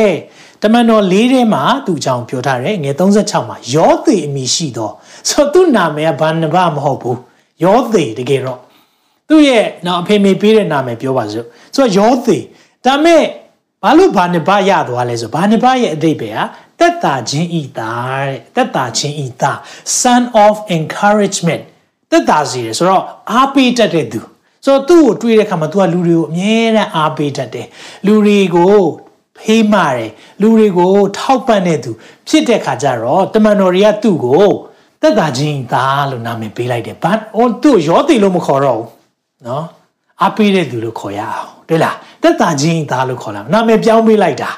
[0.61, 4.91] တမန်တော်၄ထဲမှာသူအကြောင်းပြောထားတယ်ငွေ36မှာယောသေအမည်ရှိသော
[5.29, 7.19] ဆိုသူ့နာမည်ကဘာနိဘမဟုတ်ဘူး
[7.63, 8.59] ယောသေတကယ်တော့
[9.29, 11.45] သူ့ရဲ့နော်အဖေမေပေးတဲ့နာမည်ပြောပါစို့
[11.75, 12.37] ဆိုတော့ယောသေ
[12.85, 13.23] ဒါမဲ့
[13.83, 16.43] ဘာလို့ဘာနိဘရသွားလဲဆိုဘာနိဘရဲ့အတိတ်ပဲဟာ
[16.79, 19.57] တက်တာချင်းဤသားတဲ့တက်တာချင်းဤသား
[20.01, 21.63] son of encouragement
[22.11, 24.19] တက်တာစီတယ်ဆိုတော့အားပေးတတ်တဲ့သူ
[24.65, 27.67] ဆိုတော့သူ့ကိုတွေးတဲ့အခါမှာ तू ကလူတွေကိုအမြဲတမ်းအားပေးတတ်တယ်
[28.05, 28.73] လူတွေကို
[29.39, 31.91] ဖေးမာတယ်လူတွေကိုထောက်ပံ့တဲ့သူ
[32.27, 34.45] ဖြစ်တဲ့ခါကျတော့တမန်တော်တွေကသူ့ကို
[35.01, 38.89] တက်တာချင်းသားလို့နာမည်ပေးလိုက်တယ်ဘာဟိုသူ့ရောသေးလို့မခေါ်တော့ဘူး
[39.47, 39.65] နော်
[40.21, 44.51] အားပေးတဲ့သူလို့ခေါ်ရအောင်တွေ့လားတက်တာချင်းသားလို့ခေါ်လာနာမည်ပြောင်းပေးလိုက်တာ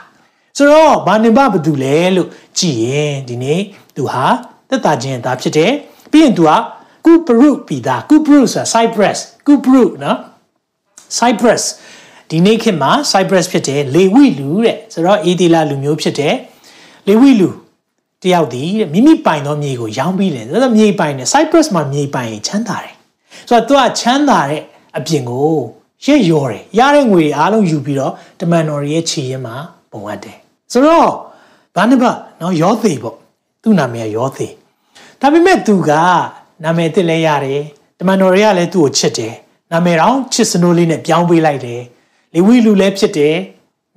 [0.58, 2.28] ဆိုတော့ဘာနေဘဘသူလဲလို့
[2.60, 3.62] ကြည်ရင်ဒီနေ့
[3.96, 4.26] သူဟာ
[4.70, 5.72] တက်တာချင်းသားဖြစ်တယ်
[6.12, 6.58] ပြီးရင်သူဟာ
[7.08, 10.18] ကုပရုပြည်သားကုပရုဆိုတာ Cyprus ကုပရုနော်
[11.18, 11.64] Cyprus
[12.30, 16.36] ဒီနေ့ခေတ်မှာ Cyprus ဖြစ်တယ်လေဝိလူတဲ့ဆိုတော့အေဒီလာလူမျိုးဖြစ်တယ်
[17.08, 17.50] လေဝိလူ
[18.24, 22.94] တယောက်ဒီမိမိပိုင်သောမြေကိုရောင်းပြီးတယ်ဆိုတော့မြေပိုင်တယ် Cyprus မှာမြေပိုင်ရင်ချမ်းသာတယ်
[23.50, 24.62] ဆိုတော့သူကချမ်းသာတဲ့
[24.98, 25.52] အပြင်ကို
[26.06, 29.56] ရက်ရော်တယ်ရတဲ့ငွေအားလုံးယူပြီးတော့တမန်တော်ရဲ့ခြေရင်းမှာ
[29.92, 30.38] ပုံအပ်တယ်
[30.72, 31.10] ဆိုတော့
[31.76, 32.04] ဘာနဘ
[32.42, 33.16] နော်ယောသေပေါ့
[33.62, 34.48] သူ့နာမည်ကယောသေ
[35.22, 35.92] ဒါပေမဲ့သူက
[36.64, 37.64] နာမည်အစ်စ်လဲရတယ်
[38.00, 39.34] တမန်တော်တွေကလည်းသူ့ကိုချစ်တယ်
[39.72, 41.82] နာမည်တော့ချစ်စနိုးလေးနဲ့ပြောင်းပေးလိုက်တယ်
[42.34, 43.36] လေဝိလူလည်းဖြစ်တယ်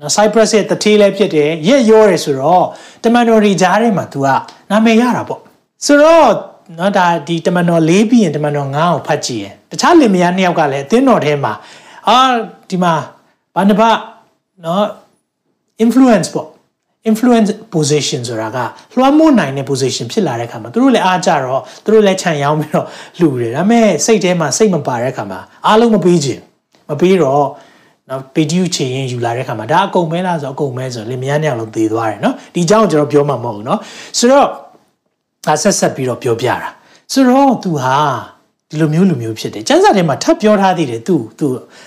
[0.01, 2.67] နော် Cyprus ရဲ့တတိလည်းဖြစ်တယ်ရက်ရောတယ်ဆိုတော့
[3.05, 4.27] တမန်တော်တွေကြားထဲမှာ तू က
[4.71, 5.41] နာမည်ရတာပေါ့
[5.87, 6.31] ဆိုတော့
[6.79, 11.53] နော်ဒါဒီတမန်တော်၄ပြီးရင်တမန်တော်၅ကိုဖတ်ကြည့်ရင်တခြားလင်မယားနှစ်ယောက်ကလည်းအသင်းတော်ထဲမှာ
[12.09, 12.17] အာ
[12.71, 12.93] ဒီမှာ
[13.55, 13.83] ဘာနှပ
[14.65, 14.85] နော်
[15.85, 16.49] influence ပေါ့
[17.09, 18.59] influence position ဆိုတာက
[18.97, 22.87] လွှမ်းမိုးနိုင်တဲ့ position ဖြစ်လာတဲ့အခါမှာသူတို့လည်းအားကြတော့သူတို့လည်းခြံရောင်းပြီးတော့
[23.19, 26.41] လှူတယ်ဒါပေမဲ့စိတ်ထဲမှာစိတ်မပါတဲ့အခါမှာအားလုံးမပေးခြင်း
[26.91, 27.45] မပေးတော့
[28.11, 33.79] နော်ပေတီယူချေရင်ယူလာတဲ့ခါမှာဒါအကုန်မဲလားဆိုအကုန်မဲဆိုလင်မယားနှစ်ယောက်လုံးသေသွားတယ်နော်ဒီအကြောင်းကျွန်တော်ပြောမှာမဟုတ်ဘူးနော်
[34.19, 34.47] ဆိုတော့
[35.47, 36.69] ဒါဆက်ဆက်ပြီးတော့ပြောပြတာ
[37.13, 37.97] ဆိုတော့သူဟာ
[38.71, 41.47] ဒီလိုမျိုးလူမျိုးဖြစ်တယ်ကျမ်းစာထဲမှာထပ်ပြောထားသေးတယ်သူသူ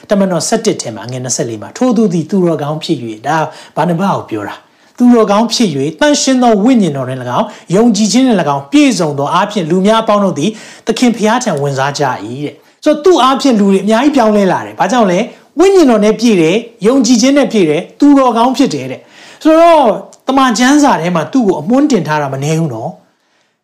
[0.10, 3.38] တမန်တော်7ထဲမှာငွေ24မှာထိုးသူသည်သူတော်ကောင်းဖြစ်၍ဒါ
[3.76, 4.56] ဘာနဘကိုပြောတာ
[4.98, 5.70] သူတော်ကောင်းဖြစ်၍
[6.00, 10.52] တန်ရှင်းသောဝိညာဉ်တော်နဲ့၎င်းယုံကြည်ခြင်းနဲ့၎င်းပြည့်စုံသောအားဖြင့်လူများအပေါင်းတို့သည်
[10.88, 12.04] သခင်ဖျားထံဝင်စားကြ၏
[12.46, 15.20] တဲ့ဆိုတော့သူ့အားဖြင့်လူတွေအများကြီးပြောင်းလဲလာတယ်ဘာကြောင့်လဲ
[15.60, 16.58] ဝိညာဉ်တော်နဲ့ပြည့်တယ်
[16.88, 19.02] ယုံကြည်ခြင်းနဲ့ပြည့်တယ်သူတော်ကောင်းဖြစ်တယ်တဲ့
[19.44, 19.86] ဆိုတော့
[20.28, 22.92] တမန်ကျမ်းစာထဲမှာသူ့ကိုအမွှန်းတင်ထားတာမနေဘူးနော်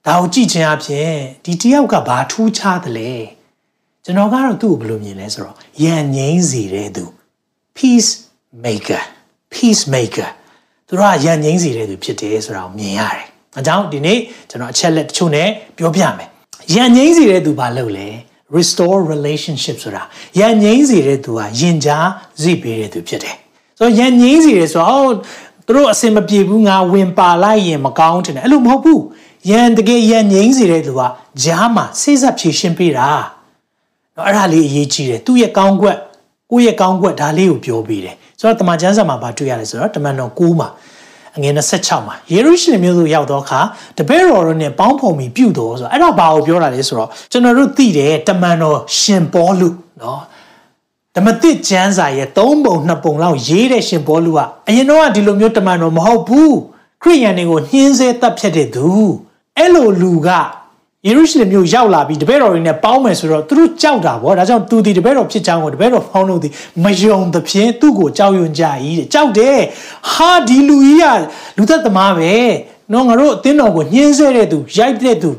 [0.05, 1.11] ဒါကိုကြည့်ခြင်းအပြင်
[1.45, 3.11] ဒီတယောက်ကဘာထူးခြားသလဲ
[4.03, 7.03] ကျွန်တော်ကတော့သူ့ကိုဘယ်လိုမြင်လဲဆိုတော့ယဉ်ငိမ့်စေတဲ့သူ
[7.77, 8.11] peace
[8.63, 9.01] maker
[9.53, 10.29] peace maker
[10.89, 13.25] သူတို့ကယဉ်ငိမ့်စေတဲ့သူဖြစ်တယ်ဆိုတာကိုမြင်ရတယ်
[13.59, 14.19] အကြောင်းဒီနေ့
[14.49, 16.29] ကျွန်တော်အချက်လက်တချို့နဲ့ပြောပြမယ်
[16.75, 18.09] ယဉ်ငိမ့်စေတဲ့သူဘာလုပ်လဲ
[18.57, 20.03] restore relationship ဆိုတာ
[20.39, 22.07] ယဉ်ငိမ့်စေတဲ့သူကယဉ်ကြား
[22.41, 23.35] စိပေးတဲ့သူဖြစ်တယ်
[23.79, 25.11] ဆိုတော့ယဉ်ငိမ့်စေတယ်ဆိုတော့
[25.65, 29.03] သူတို့အစင်မပြေဘူးငါဝင်ပါလိုက်ရင်မကောင်းတယ်အဲ့လိုမဟုတ်ဘူး
[29.49, 31.01] ယဉ်တကယ်ယဉ်ငိမ့်စေတဲ့သူက
[31.43, 33.09] ဂျားမှာစိစပ်ဖြည့်ရှင်းပေးတာ
[34.15, 35.97] နော်အဲ့ဒါလေးအရေးကြီးတယ်သူ့ရဲ့ကောင်းကွက်
[36.51, 40.69] ကိုယ့်ရဲ့ကောင်းကွက်ဒါလေးကိုပြောပေးတယ် ဆိုတော့တမန်ကျမ်းစာမှာဗာတွေ့ရတယ်ဆိုတော့တမန်တော်9မှာ
[41.37, 43.59] အငယ်26မှာယေရုရှလင်မြို့သို့ရောက်သောအခါ
[43.97, 49.69] တပည့်တော်တို့နဲ့ပေါင်းဖော်ပြီးပြုတော်ဆိုတော့အဲ့ဒါဘာကိုပြောတာလဲဆိုတော့ကျွန်တော်တို့သိတယ်တမန်တော်ရှင်ပေါလု
[50.01, 50.21] နော်
[51.15, 52.29] ဓမ္မသစ်ကျမ်းစာရဲ့၃
[52.65, 56.55] ပုံ၂ပုံလောက်ရေးတဲ့ရှင်ပေါလုကအရင်တော့ဒီလိုမျိုးတမန်တော်မဟုတ်ဘူး
[57.03, 58.89] ခရိယန်တွေကိုနှင်းဆဲတပ်ဖြတ်တဲ့သူ
[59.57, 60.29] အဲ့လိုလူက
[61.07, 66.49] ယေရုရှလင်မြို့ရောက်လာပြီးတပည့်တော်တွေနဲ့ပေါင်းမယ်ဆိုတော့သူတို့ကြောက်တာဗောဒါကြောင့်သူဒီတပည့်တော်ဖြစ်ချောင်းကိုတပည့်တော်ဖောင်းလို့ဒီ
[66.83, 68.63] မယုံသဖြင့်သူ့ကိုကြောက်ရွံ့ကြ၏
[68.99, 69.57] တဲ့ကြောက်တယ်
[70.13, 71.05] ဟာဒီလူကြီးက
[71.57, 72.33] လူသက်သမားပဲ
[72.91, 75.29] နော်ငါတို့အသင်းတော်ကိုညှင်းဆဲတဲ့သူရိုက်တဲ့သူ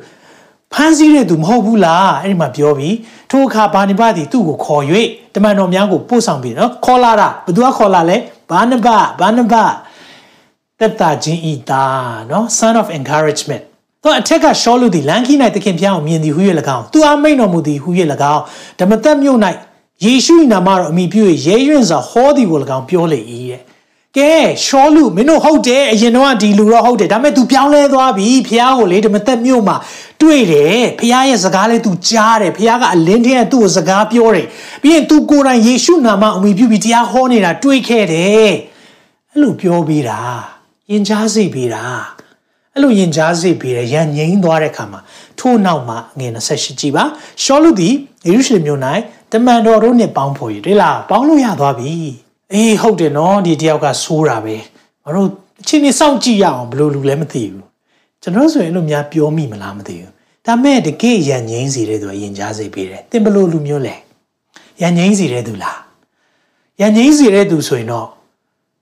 [0.73, 2.97] ဖမ်းဆီးတဲ့သူမဟုတ်ဘူးလားအဲ့ဒီမှာပြောပြီး
[3.31, 4.85] ထိုအခါဘာနိဘသည်သူ့ကိုခေါ်၍
[5.35, 8.17] တမန်တော်များကိုပို့ဆောင်ပြီးနော်ခေါ်လာတာဘသူကခေါ်လာလဲ
[8.51, 8.89] ဘာနဘ
[9.21, 9.55] ဘာနဘ
[10.81, 13.65] တက်တာချင်းဤသားနော် son of encouragement
[14.04, 16.42] တော့အထက်ကရှောလူသည်လန်ခီ၌သခင်ဖျားကိုမြင်သည်ဟု၍၎
[16.76, 17.90] င်းသူအားမိန်တော်မူသည်ဟု၍၎
[18.34, 18.44] င်း
[18.80, 19.40] ဓမ္မသက်မြို့၌
[20.06, 23.62] ယေရှု၏နာမတော်အမိပြု၍ရဲရွံ့စွာဟောသည်ကို၎င်းပြောလေ၏တဲ့
[24.18, 24.34] ကဲ
[24.66, 29.76] ရှောလူမင်းတို့ဟုတ်တယ်အရင်တော့ဒီလူတော့ဟုတ်တယ်ဒါပေမဲ့ तू ပြောင်းလဲသွားပြီဖျားကိုလေဓမ္မသက်မြို့မှာ
[30.22, 34.46] တွေ့တယ်ဖျားရဲ့စကားလေး तू ကြားတယ်ဖျားကအလင်းထဲကသူ့ကိုစကားပြောတယ်
[34.84, 38.52] ပြီးရင် तू ကိုယ်တိုင်ယေရှုနာမအမိပြုပြီးတရားဟောနေတာတွေ့ခဲ့တယ်
[39.32, 40.20] အဲ့လိုပြောပြီးတာ
[40.92, 41.86] ယဉ်ကြားစေပြီးတာ
[42.81, 45.01] အဲ့လိုယဉ်ကြားစေပြီးရရန်ငိမ့်သွားတဲ့ခါမှာ
[45.39, 47.05] ထို့နောက်မှာငွေ28ကြည်ပါ
[47.43, 47.95] ရှောလူသည်
[48.27, 48.81] ယေရုရှလင်မြို့၌
[49.33, 51.93] တမန်တော်တို့နဲ့ပေါင်းဖော်ရတွေ့လားပေါင်းလို့ရသွားပြီ
[52.53, 54.57] အေးဟုတ်တယ်နော်ဒီတယောက်ကဆိုးတာပဲ
[55.05, 55.29] မတို့
[55.61, 57.65] အချင်းကြီးစောင့်ကြည့်ရအောင်ဘလို့လူလည်းမသိဘူး
[58.23, 60.13] ကျွန်တော်ဆိုရင်လို့များပြောမိမလားမသိဘူး
[60.47, 63.95] ဒါမဲ့တကယ်ရန်ငိမ့်စီတဲ့သူကယဉ်ကြားစေပြီးတယ်တင်ဘလို့လူမျိုးလဲ
[64.83, 65.79] ရန်ငိမ့်စီတဲ့သူလား
[66.81, 68.09] ရန်ငိမ့်စီတဲ့သူဆိုရင်တော့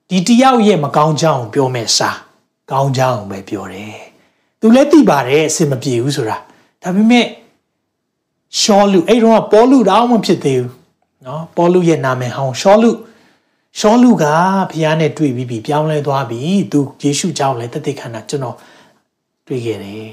[0.09, 2.17] ဒီတယောက်ရဲ့မကောင်းကြောင်းပြောမယ်စား
[2.70, 3.96] ကောင်းကြောင်းပဲပြောတယ်
[4.60, 6.36] သူလည်းသိပါတယ်အစင်မပြေဘူးဆိုတာ
[6.82, 7.26] ဒါပေမဲ့
[8.60, 10.72] ရှောလူအဲ့တော့ပေါလုတောင်မဖြစ်သေးဘူး
[11.24, 12.90] เนาะပေါလုရဲ့နာမည်ဟောင်းရှောလူ
[13.78, 14.24] ရှောလူက
[14.70, 16.40] ဘုရားနဲ့တွေ့ပြီးပြီပြောင်းလဲသွားပြီ
[16.72, 18.56] သူယေရှုကြောင့်လည်းတသက်ခန္ဓာကျွန်တော်
[19.46, 20.12] တွေ့ခဲ့တယ်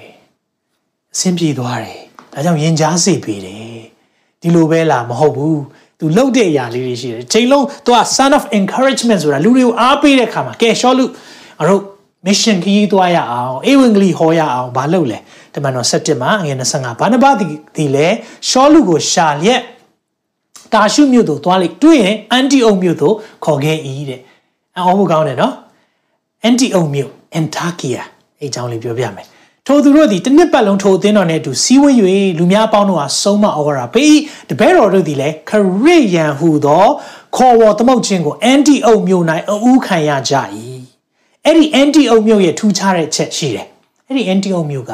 [1.13, 1.99] အဆင်ပြေသွားတယ်
[2.33, 3.81] ဒါကြောင့်ယဉ်ကြားစေပေးတယ်
[4.41, 5.61] ဒီလိုပဲလားမဟုတ်ဘူး
[5.99, 11.05] သူလှုပ်တဲ့အရာလေးတွေရှိတယ်ချိန်လုံးသူက son of encouragement ဆိုတာလူတွေကိုအားပေးတဲ့ခါမှာကဲရှောလူ
[11.61, 11.81] အတို့
[12.26, 15.18] mission ခီးသွားရအောင်ဧဝံဂေလိဟောရအောင်ဘာလုပ်လဲ
[15.54, 17.24] တမန်တော်7မှာငွေ25ဘာနဘ
[17.76, 18.08] ဒီလေ
[18.48, 19.60] ရှောလူကိုရှာလျက်
[20.72, 24.20] တာရှုမြို့သို့သွားလိုက်တွေ့ရင်အန်တီအုံမြို့သို့ခေါ်ခဲ့၏တဲ့
[24.76, 25.54] အအောင်ဖို့ကောင်းတယ်နော်
[26.42, 28.02] အန်တီအုံမြို့အန်တာကီယာ
[28.40, 29.26] အဲအကြောင်းလေးပြောပြမယ်
[29.66, 31.94] ထိုသူတို့သည်တစ်နှစ်ပတ်လုံးထိုအသင်းတော်နဲ့အတူစီးဝေး၍
[32.38, 34.16] လူများအပေါင်းတို့ဟာဆုံးမဩဝါဒပေး
[34.50, 35.52] တပည့်တော်တို့သည်လည်းခ
[35.84, 36.86] ရစ်ယန်ဟူသော
[37.36, 39.24] ခေါ်ဝေါ်သမုတ်ခြင်းကိုအန်တီအုံမြို့၌
[39.64, 40.34] အူးခံရကြ၏
[41.48, 43.66] အဲ့ဒီ Antioch မြို့ရဲ့ထူးခြားတဲ့ချက်ရှိတယ်
[44.06, 44.92] အဲ့ဒီ Antioch မြို့က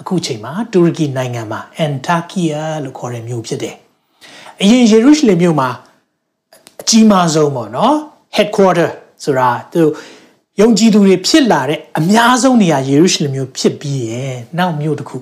[0.00, 3.74] အခုချိန်မှာတူရကီနိုင်ငံမှာ Antakya လို့ခေါ်တဲ့မြို့ဖြစ်တယ်
[4.62, 5.68] အရင်ယေရုရှလင်မြို့မှာ
[6.80, 7.96] အကြီးမားဆုံးပေါ့နော်
[8.36, 8.90] headquarter
[9.24, 9.82] ဆိုတာသူ
[10.60, 15.16] ယုံကြည်သူတွေဖြစ်လာတဲ့အများဆုံးနေရာယေရုရှလင်မြို့ဖြစ်ပြီးရင်နောက်မြို့တစ်ခု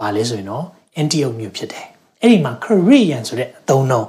[0.00, 0.64] ပါလဲဆိုရင်တော့
[1.02, 1.86] Antioch မြို့ဖြစ်တယ်
[2.20, 4.08] အဲ့ဒီမှာခရစ်ယာန်ဆိုတဲ့အသုံးနှုန်း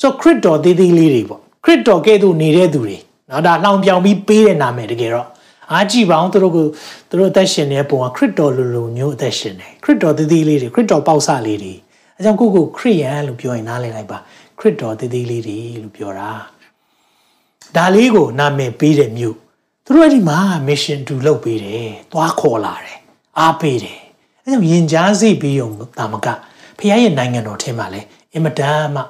[0.00, 2.96] ဆိုခရစ်တော်သေးသေးလေးတွေပေါ့ခရစ်တော်ကဲ့သို့နေတဲ့သူတွေ
[3.30, 5.28] နော်ဒါလောင်ပြောင်ပြီးပေးတဲ့နာမည်တကယ်တော့
[5.72, 6.58] အားကြည့်ပါအောင်သူတို့က
[7.08, 11.74] သူတို့အသက်ရှင်နေတဲ့ပုံကခရစ်တော်လိုလိုမျိုးအသက်ရှင်နေခရစ်တော်တည်တည်လေးတွေခရစ်တော်ပေါက်ဆလေးတွေ
[12.16, 14.18] အဲကြောင့်ကိုကိုခရစ်ယာန်လို့ပြောရင်နားလည်လိုက်ပါ
[14.58, 16.30] ခရစ်တော်တည်တည်လေးတွေလို့ပြောတာ
[17.76, 19.36] ဒါလေးကိုနာမည်ပေးတဲ့မြို့
[19.84, 20.38] သူတို့အဲ့ဒီမှာ
[20.68, 22.98] mission to လုပ်ပေးတယ်သွားခေါ်လာတယ်
[23.38, 24.00] အားပေးတယ်
[24.44, 26.26] အဲကြောင့်ယင်ကြားစိတ်ပြီးုံတာမက
[26.78, 28.00] ဖခင်ရဲ့နိုင်ငံတော်ထဲမှာလဲ
[28.32, 29.02] အင်မတန်မှ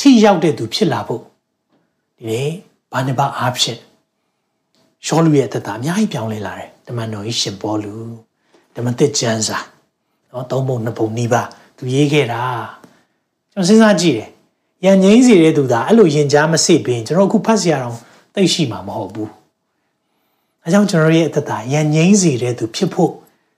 [0.00, 2.50] ထိရောက်တဲ့သူဖြစ်လာဖို့ဒီနေ့
[2.92, 3.80] ဘာနေပါအားဖြင့်
[5.06, 7.94] ရှောလူရဲ့အသက်တာအများကြီးပြောင်းလဲလာတယ်တမန်တော်ကြီးရှင်ပေါလု
[8.74, 9.58] တမန်တစ်ကျမ်းစာ
[10.30, 11.42] နော်သုံးပုံနှစ်ပုံနီးပါ
[11.76, 12.42] သူရေးခဲ့တာ
[13.52, 14.30] ကျွန်တော်စဉ်းစားကြည့်တယ်
[14.84, 17.96] ရန်ငိမ့်စီတဲ့သူသာအဲ့လိုယင်ကြားမစိပင်ကျွန်တော်အခုဖတ်စရာတော့
[18.34, 19.30] သိရှိမှာမဟုတ်ဘူး
[20.62, 23.12] အဲကြောင့်ကျွန်တော်ရဲ့အသက်တာရန်ငိမ့်စီတဲ့သူဖြစ်ဖို့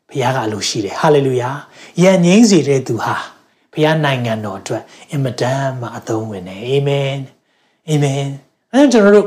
[0.09, 1.51] ဘုရားကအလိုရှိတယ်ဟာလေလုယာ
[2.03, 3.17] ရန်ငိမ့်စီတဲ့သူဟာ
[3.73, 7.17] ဘုရားနိုင်ငံတော်အတွက်အင်မတန်မှအသုံးဝင်တယ်အာမင်
[7.89, 8.25] အာမင်
[8.75, 9.27] အဲကျွန်တော်တို့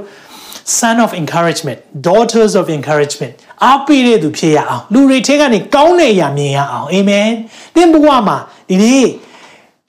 [0.80, 7.30] son of encouragement daughters of encouragement အားပေးတဲ့သူဖြစ်ရအောင်လူတွေထဲကနေကောင်းတဲ့အရာမြင်ရအောင်အာမင်
[7.76, 8.38] သင်ဘဝမှာ
[8.70, 9.06] ဒီနေ့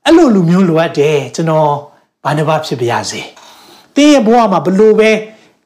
[0.05, 1.71] အဲ့လိုလူမျိုးလိုအပ်တယ်ကျွန်တော်
[2.25, 3.21] ဘာနှပါဖြစ်ပါရစေ
[3.95, 5.11] သင်ရဲ့ဘဝမှာဘလို့ပဲ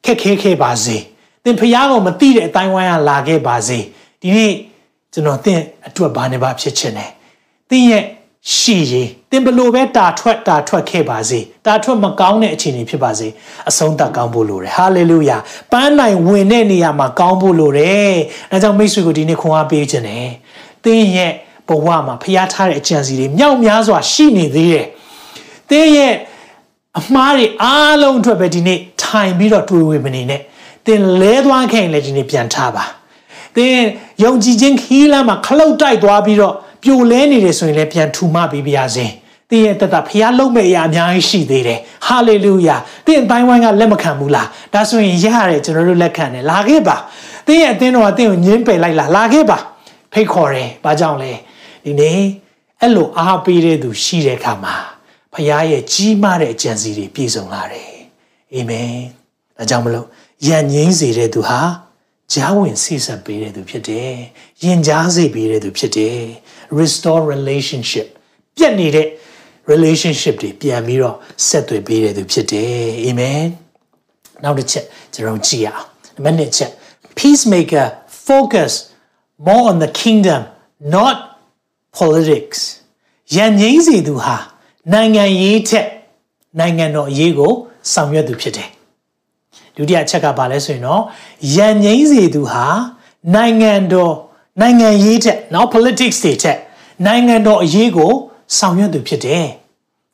[0.04, 0.96] ခက်ခဲခဲ့ပါစေ
[1.44, 3.78] သင်ဖျားကိုမသိတဲ့အတိုင်းဝိုင်းကလာခဲ့ပါစေ
[4.20, 4.52] ဒီနေ့
[5.12, 7.10] ကျွန်တော်သင်အတွက်ဘာနှပါဖြစ်ချင်တယ်
[7.70, 8.04] သင်ရဲ့
[8.48, 13.28] ရှိရေးတင်ဘလို့ပဲတာထွက်တာထွက်ခဲ့ပါစေတာထွက်မကောင်းတဲ့အခြေအနေဖြစ်ပါစေ
[13.68, 15.36] အဆုံးသတ်ကောင်းဖို့လိုတယ်ဟာလေလုယာ
[15.72, 18.14] ပန်းနိုင်ဝင်တဲ့နေရာမှာကောင်းဖို့လိုတယ်
[18.52, 20.30] အဲကြောင့်မိတ်ဆွေကိုဒီနေ့ခွန်အားပေးခြင်းတယ်
[20.84, 21.32] သင်ရဲ့
[21.68, 24.86] ဘဝမှာဖျားထားတဲ့အကြံစီတွေမြောက်များစွာရှိနေသေးတယ်
[25.70, 26.14] သင်ရဲ့
[26.98, 30.40] အမှားတွေအားလုံးအတွက်ပဲဒီနေ့ထိုင်ပြီးတော့တွေးဝေမနေနဲ့
[30.86, 32.84] သင်လဲသွားခဲ့ရင်လည်းဒီနေ့ပြန်ထားပါ
[33.56, 33.76] သင်
[34.24, 39.06] ယုံကြည်ခြင်းခီးလမ်းမှာခလုတ်တိုက်သွားပြီးတော့ ပြိုလဲနေတယ်ဆိုရင်လည်းပြန်ထူမပေးပါရစေ။
[39.50, 46.96] တင်းရဲ့တသက်ဖျားလုံးမဲ့အရာအများကြီးရှိသေးတယ်။ဟာလေလုယာ။တင်းအတိုင်းဝိုင်းကလက်မခံဘူးလား။ဒါဆိုရင်ရတယ်ကျွန်တော်တို့လက်ခံတယ်။လာခဲ့ပါ။
[47.46, 49.58] တင်းရဲ့အတင်းတော်ကတင်းကိုညှင်းပယ်လိုက်လား။လာခဲ့ပါ။
[50.12, 51.32] ဖိတ်ခေါ်တယ်။ဘာကြောင့်လဲ။
[51.84, 52.20] ဒီနေ့
[52.80, 54.74] အဲ့လိုအားပေးတဲ့သူရှိတဲ့အခါမှာ
[55.34, 57.90] ဖျားရဲ့ကြီးမားတဲ့အကြံစီတွေပြည့်စုံလာတယ်။
[58.54, 58.94] အာမင်။
[59.58, 60.06] ဒါကြောင့်မလို့
[60.46, 61.60] ယဉ်ငိမ့်စေတဲ့သူဟာ
[62.32, 64.12] ကြားဝင်ဆိတ်ဆက်ပေးတဲ့သူဖြစ်တယ်။
[64.62, 66.20] ယဉ်ကြားစေပေးတဲ့သူဖြစ်တယ်။
[66.80, 68.06] restore relationship
[68.56, 69.06] ပြတ်နေတဲ့
[69.72, 73.46] relationship တွေပြန်ပြီးတော့ဆက်သွယ်ပေးတဲ့သူဖြစ်တယ်။ Amen
[74.42, 76.70] ။နောက်တစ်ချက်ကျွန်တော်ကြည့်အောင်။နံပါတ်1ချက်
[77.18, 77.86] peacemaker
[78.28, 78.72] focus
[79.46, 80.40] more on the kingdom
[80.94, 81.16] not
[81.98, 82.60] politics
[83.36, 84.36] ယဉ်ငိမ့်စေသူဟာ
[84.92, 85.86] နိုင်ငံရေးထက်
[86.58, 87.52] နိုင်ငံတော်အရေးကို
[87.92, 88.70] ဆောင်ရွက်သူဖြစ်တယ်
[89.76, 91.02] ဒုတိယအချက်ကဘာလဲဆိုရင်တော့
[91.56, 92.66] ရန်ငိမ့်စေသူဟာ
[93.34, 94.14] နိုင်ငံတော်
[94.60, 96.58] နိုင်ငံရေးထက်နော် politics တွေထက်
[97.06, 98.12] နိုင်ငံတော်အရေးကို
[98.58, 99.46] ဆောင်ရွက်သူဖြစ်တယ်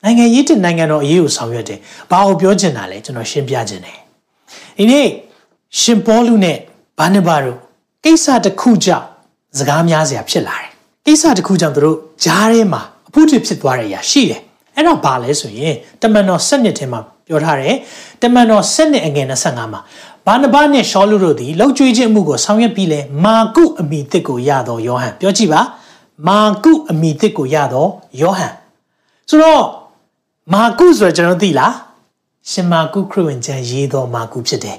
[0.04, 1.78] နိုင်ငံရေးထက်နိုင်ငံတော်အရေးကိုဆောင်ရွက်တယ်
[2.10, 3.98] ဘာကိုပြောချင်တာလဲကျွန်တော်ရှင်းပြချင်တယ်
[4.78, 5.08] ဒီနေ့
[5.80, 6.58] ရှင်ပေါလုနဲ့
[6.98, 7.58] ဘာနဘာတို့
[8.04, 9.06] ကိစ္စတစ်ခုကြောင့်
[9.58, 10.70] စကားများစရာဖြစ်လာတယ်
[11.06, 14.40] ကိစ္စတစ်ခုကြောင့်သူတို့ဂျားထဲမှာအဖို့ဖြစ်သွားတဲ့အရာရှိတယ်
[14.76, 17.76] အဲ့ဒါဘာလဲဆိုရင်တမန်တော်7နှစ်ထဲမှာပြောထားတယ်
[18.22, 19.80] တမန်တော်7နှစ်အငယ်25မှာ
[20.26, 25.60] ဘာနဘနဲ့ရှောလူတို့သည်လှုပ်ကြွေးခြင်းအမှုကိုဆောင်ရွက်ပြီးလဲမာကုအမိတစ်ကိုရတော်ယောဟန်ပြောကြည့်ပါ
[26.28, 28.52] မာကုအမိတစ်ကိုရတော်ယောဟန်
[29.28, 29.64] ဆိုတော့
[30.52, 31.74] မာကုဆိုတော့ကျွန်တော်သိလား
[32.50, 34.78] ရှင်မာကုခရစ်ဝင်ကျမ်းရေးတော်မာကုဖြစ်တယ်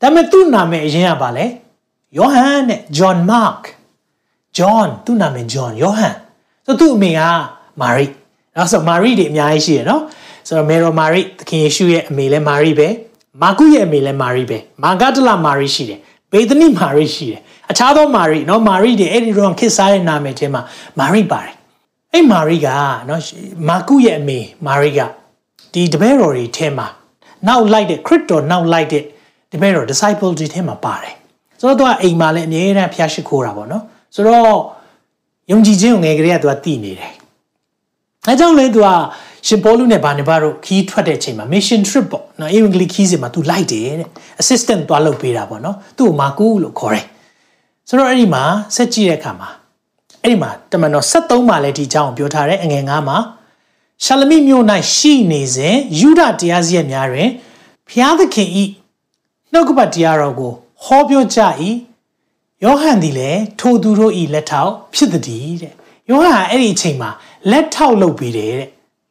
[0.00, 1.44] ဒါပေမဲ့သူ့နာမည်အရင်ကပါလဲ
[2.18, 3.60] ယောဟန်နဲ့ John Mark
[4.56, 6.14] John သူ့နာမည် John ယောဟန်
[6.66, 7.20] ဆိုသူ့အမေက
[7.80, 8.04] မာရိ
[8.56, 10.02] နောက်ဆိုမာရိတွေအများကြီးရှိရနော်
[10.46, 12.88] ဆိုတော့မေရိုမာရိသခင်ယေရှုရဲ့အမေလည်းမာရိပဲ
[13.42, 15.98] မာကုရဲ့အမေလည်းမာရိပဲမာဂဒလမာရိရှိတယ်
[16.32, 20.62] ဘေသနိမာရိရှိတယ်အခြားသောမာရိနော်မာရိတွေအဲ့ဒီတော့ခေတ်စားတဲ့နာမည်ထဲမှာ
[20.98, 21.54] မာရိပါတယ်
[22.12, 22.68] အဲ့မာရိက
[23.08, 23.22] နော်
[23.68, 25.00] မာကုရဲ့အမေမာရိက
[25.72, 26.86] ဒီတပည့်တော်တွေထဲမှာ
[27.48, 29.04] နောက်လိုက်တဲ့ခရစ်တော်နောက်လိုက်တဲ့
[29.52, 31.14] တပည့်တော် disciple တွေထဲမှာပါတယ်
[31.60, 33.82] ဆိုတော့သူကအိမ်မှာလည်းအမြဲတမ်းဖျားရှိခိုးတာပေါ့နော်
[34.14, 34.60] ဆိုတော့
[35.50, 37.12] ယုံကြည်ခြင်းကိုငယ်ကလေးကသူကတည်နေတယ်
[38.26, 38.88] အဲကြောင့်လေသူက
[39.46, 44.08] ရှင်ပေါလုနဲ့ဘာနေဘာတို့ခီးထွက်တဲ့အချိန်မှာ mission trip ပေါ့နော်အင်္ဂလိပ်ခီးစဉ်မှာသူလိုက်တယ်တဲ့
[44.40, 47.04] assistant သွားလုပ်ပေးတာပေါ့နော်သူ့ကိုမာကူလို့ခေါ်တယ်
[47.88, 48.42] ဆိုတော့အဲ့ဒီမှာ
[48.76, 49.48] ဆက်ကြည့်တဲ့အခါမှာ
[50.22, 53.18] အဲ့ဒီမှာတမန်တော်73မှာလည်းဒီအကြောင်းကိုပြောထားတယ်အငယ်9မှာ
[54.04, 57.28] ရှာလမိမြို့၌ရှိနေစဉ်ယူဒတရားစီရင်များတွင်
[57.90, 58.64] ဖျားသခင်ဤ
[59.52, 60.52] နှုတ်ကပတ်တရားတော်ကို
[60.84, 61.40] ဟောပြောကြ၏
[62.64, 65.74] ယောဟန်သည်လည်းထိုသူတို့ဤလက်ထောက်ဖြစ်သည်တဲ့
[66.10, 67.10] ယောဟန်အဲ့ဒီအချိန်မှာ
[67.50, 68.68] လက်ထောက်လုပ်ပေးတယ်တဲ့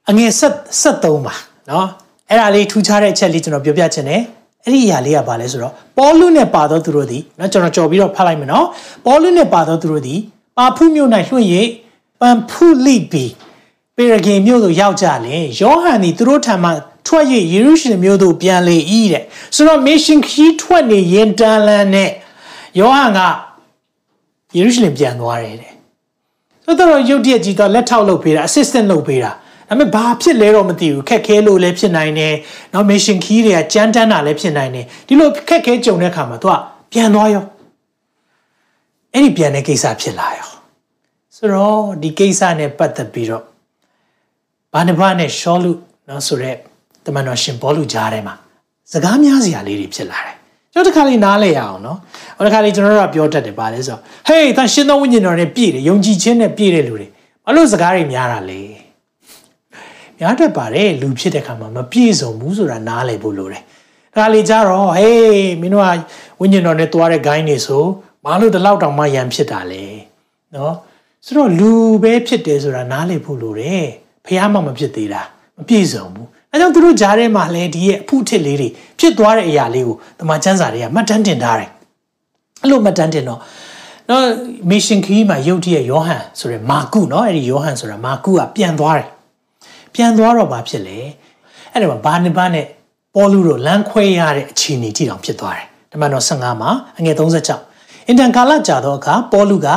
[0.09, 1.33] အငယ်ဆက်73ပါ
[1.69, 1.87] နော်
[2.29, 4.21] အဲ့ဒါလေးထူးခြားတဲ့အချက်လေးကျွန်တော်ပြောပြချင်တယ်
[4.65, 8.65] အဲ့ဒီအရာလေးကဘာလဲဆိုတော့ပေါလုနဲ့ပါသောသူတို့သည်နော်ကျွန်တော်ကြော်ပြီးတော့ဖတ်လိုက်မယ်နော်
[9.05, 10.19] ပေါလုနဲ့ပါသောသူတို့သည်
[10.57, 11.47] ပါဖုမြို့၌လွှင့်၍
[12.21, 13.25] ပန်ဖုလိပီ
[13.95, 16.69] ပေရဂေမြို့သို့ရောက်ကြလင်ယောဟန်သည်သူတို့ထံမှ
[17.07, 18.77] ထွက်၍ယေရုရှလင်မြို့သို့ပြန်လေ၏
[19.13, 19.23] တဲ့
[19.55, 22.09] ဆိုတော့ mission key ထွက်နေရင်တန်လန်နဲ့
[22.79, 23.19] ယောဟန်က
[24.55, 25.73] ယေရုရှလင်ပြန်သွားတယ်တဲ့
[26.63, 29.31] ဆိုတော့ရုတ်တရက်ကြီးတော့လက်ထောက်လုပ်ပေးတာ assistant လုပ်ပေးတာ
[29.69, 32.33] ဒါပေမဲ့ဘာဖြစ်လဲတော့မသိဘူးခက်ခဲလို့လည်းဖြစ်နိုင်တယ်
[32.73, 36.55] နောက် mission key တွေကကြမ်းတမ်းတာလည်းဖြစ်နိုင်တယ်ဒီလိုခက်ခဲကြုံတဲ့အခါမှာသူက
[36.91, 37.43] ပြန်သွားရော
[39.13, 40.49] အဲ့ဒီပြန်တဲ့ကိစ္စဖြစ်လာရော
[41.35, 43.43] ဆိုတော့ဒီကိစ္စနဲ့ပတ်သက်ပြီးတော့
[44.73, 45.71] ဘာနဘနဲ့ရှောလူ
[46.09, 46.57] နော်ဆိုတော့
[47.05, 48.35] တမန်တော်ရှင်ဘောလူကြားထဲမှာ
[48.91, 50.35] စကားများစရာလေးတွေဖြစ်လာတယ်
[50.73, 51.97] ကျွန်တော်တခါလေးနားလဲရအောင်နော်
[52.37, 57.07] ဟိုတခါလေးကျွန်တော်တို့ကပြောတတ်တယ်ပါလဲဆိုတော့ဟေးတန်ရှင်သောဝိညာဉ်တော်နဲ့ပြည့်တယ်ယုံကြည်ခြင်းနဲ့ပြည့်တဲ့လူတွေ
[57.45, 58.59] ဘာလို့စကားတွေများတာလဲ
[60.19, 63.63] များတတ်ပါတယ်လူဖြစ်တဲ့ခါမှာမပြည့်စုံဘူးဆိုတာနားလည်ဖို့လိုတယ်
[64.15, 65.89] ဒါလေးကြတော့ဟေးမင်းတို့က
[66.39, 67.83] ဝိညာဉ်တော်နဲ့တွားတဲ့ gain တွေဆို
[68.25, 69.83] ဘာလို့ဒီလောက်တောင်မှယံဖြစ်တာလဲ
[70.55, 70.75] နော်
[71.25, 71.71] ဆိုတော့လူ
[72.03, 73.85] ပဲဖြစ်တယ်ဆိုတာနားလည်ဖို့လိုတယ်
[74.25, 75.21] ဖះမှမဖြစ်သေးတာ
[75.57, 81.69] မပြည့်စုံဘူးအဲကြောင့်သူတို့ကြားထဲမှာလည်းဒီရဲ့အဖုထစ်လေးတွေဖြစ်သွားတဲ့အရာလေးကိုတမန်ကျမ်းစာတွေကမှတ်တမ်းတင်ထားတယ်
[82.61, 83.39] အဲ့လိုမှတ်တမ်းတင်တော့
[84.09, 84.25] နော်
[84.69, 89.09] မစ်ရှင်ခီးမှာယုတ်တရဲ့ယောဟန်ဆိုရယ်မာကုနော်အဲ့ဒီယောဟန်ဆိုတာမာကုကပြန်သွားတယ်
[89.93, 90.99] ပြန်သွားတော့ဘာဖြစ်လဲ
[91.73, 92.65] အဲ့ဒါမှာဘာနိဘာနဲ့
[93.15, 99.67] ပေါ်လူတို့လမ်းခွဲရတဲ့အခြေအနေတိတောင်ဖြစ်သွားတယ်တမန်တော်15မှာအငယ်36အင်တန်ကာလကြာသောအခါပေါ်လူက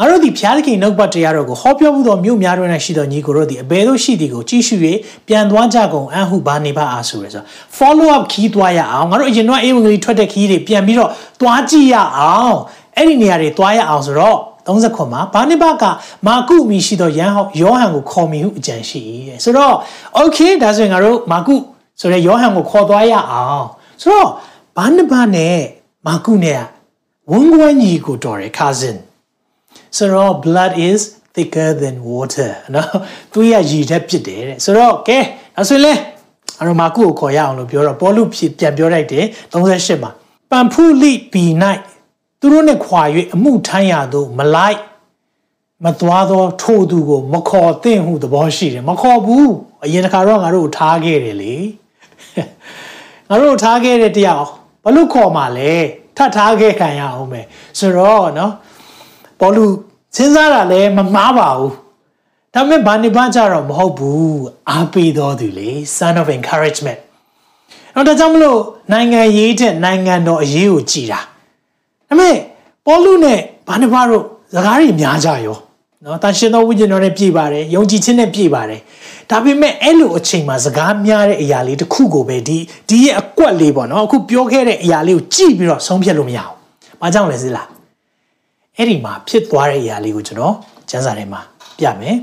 [0.00, 4.76] ငါတို့သည်ဖျားသခင်နှုတ်ပတ်တရားတော်ကိုဟောပြောမှုသောမြို့များတွင်ရှိသောညီကိုတို့သည်အဘယ်သို့ရှိသည်ကိုကြည့်ရှု၍
[5.28, 7.42] ပြန်သွားကြကုန်အဟုဘာနေပါအားဆိုရယ်ဆို
[7.78, 12.56] follow up key သွားရအောင်ငါတို့အရင်တော့အေဝံဂေလိထွက်တဲ့ key တွေပြန်ပြီးတော့သွားကြည့်ရအောင်
[12.96, 15.84] အဲ့ဒီနေရာတွေသွားရအောင်ဆိုတော့ 30ခွန်မှာဘာနိဘက
[16.26, 19.74] မာကုအမိရှိသောယန်ဟောယောဟန်ကိုခေါ်မိဟုအကြံရှိတယ်ဆိုတော့
[20.20, 21.54] okay ဒါဆိုရင်ငါတို့မာကု
[22.00, 23.66] ဆိုတဲ့ယောဟန်ကိုခေါ်သွားရအောင်
[24.02, 24.30] ဆိုတော့
[24.76, 25.58] ဘာနိဘနဲ့
[26.06, 26.60] မာကုနဲ့
[27.30, 28.96] ဝန်းကွမ်းညီကိုတော်တယ် cousin
[29.96, 31.00] ဆိုတော့ blood is
[31.34, 32.88] thicker than water နော်
[33.32, 35.18] သူရရည်ထက်ဖြစ်တယ်တဲ့ဆိုတော့ကဲ
[35.56, 35.92] ဒါဆိုရင်လေ
[36.60, 40.10] အရမာကုကိုခေါ်ရအောင်လို့ပြောတော့ဘောလူဖြစ်ပြန်ပြောလိုက်တယ်38မှာ
[40.50, 41.44] ပန်ဖုလိဘီ၌
[42.40, 43.02] သူတို့နဲ့ခွာ၍
[43.34, 44.80] အမှုထမ်းရသောမလိုက်
[45.84, 49.50] မသွားသောထိုသူကိုမခေါ်သင့်ဟုသဘောရှိတယ်မခေါ်ဘူး
[49.84, 51.54] အရင်တစ်ခါတော့ငါတို့ကိုထားခဲ့တယ်လေ
[53.28, 54.44] ငါတို့ထားခဲ့တဲ့တရား
[54.84, 55.72] ဘာလို့ခေါ်မှာလဲ
[56.16, 57.46] ထပ်ထားခဲ့ခံရအောင်မယ်
[57.78, 58.52] ဆိုတော့နော်
[59.40, 59.64] ပေါ်လူ
[60.16, 61.72] စဉ်းစားတာလည်းမမှားပါဘူး
[62.54, 67.00] ဒါပေမဲ့ဘာနေပါကြတော့မဟုတ်ဘူးအားပေးတော်သူလေ son of encouragement
[67.94, 68.60] တော့ဒါကြောင့်မလို့
[68.92, 71.20] နိုင်ငံရေးတဲ့နိုင်ငံတော်အရေးကိုကြည်တာ
[72.10, 72.34] ဒါပေမဲ့
[72.86, 75.56] ပေါ်လူနဲ့ဘာနေပါတို့စကားတွေများကြရော
[76.04, 78.80] နော်တန်ရှင်သောဝိညာဉ်တော်နဲ့ပြည့်ပါတယ်ယုံကြည်ခြင်းနဲ့ပြည့်ပါတယ်
[79.30, 86.54] ဒါပေမဲ့အဲ့လိုအချိန်မှာစကားများတဲ့အရာလေးတစ်ခုကိုပဲဒီဒီရဲ့အကွက်လေးပေါ့နော်အခုပြောခဲ့တဲ့အရာလေးကိုကြည့်ပြီးတော့ဆုံးဖြတ်လို့မရဘူး။
[87.00, 87.68] ဘာကြောင့်လဲစိလား
[88.76, 90.54] အဲ့ဒီမှာဖြစ်သွားတဲ့အရာလေးကိုကျွန်တော်
[90.90, 91.40] ကျမ်းစာထဲမှာ
[91.78, 92.16] ပြမယ်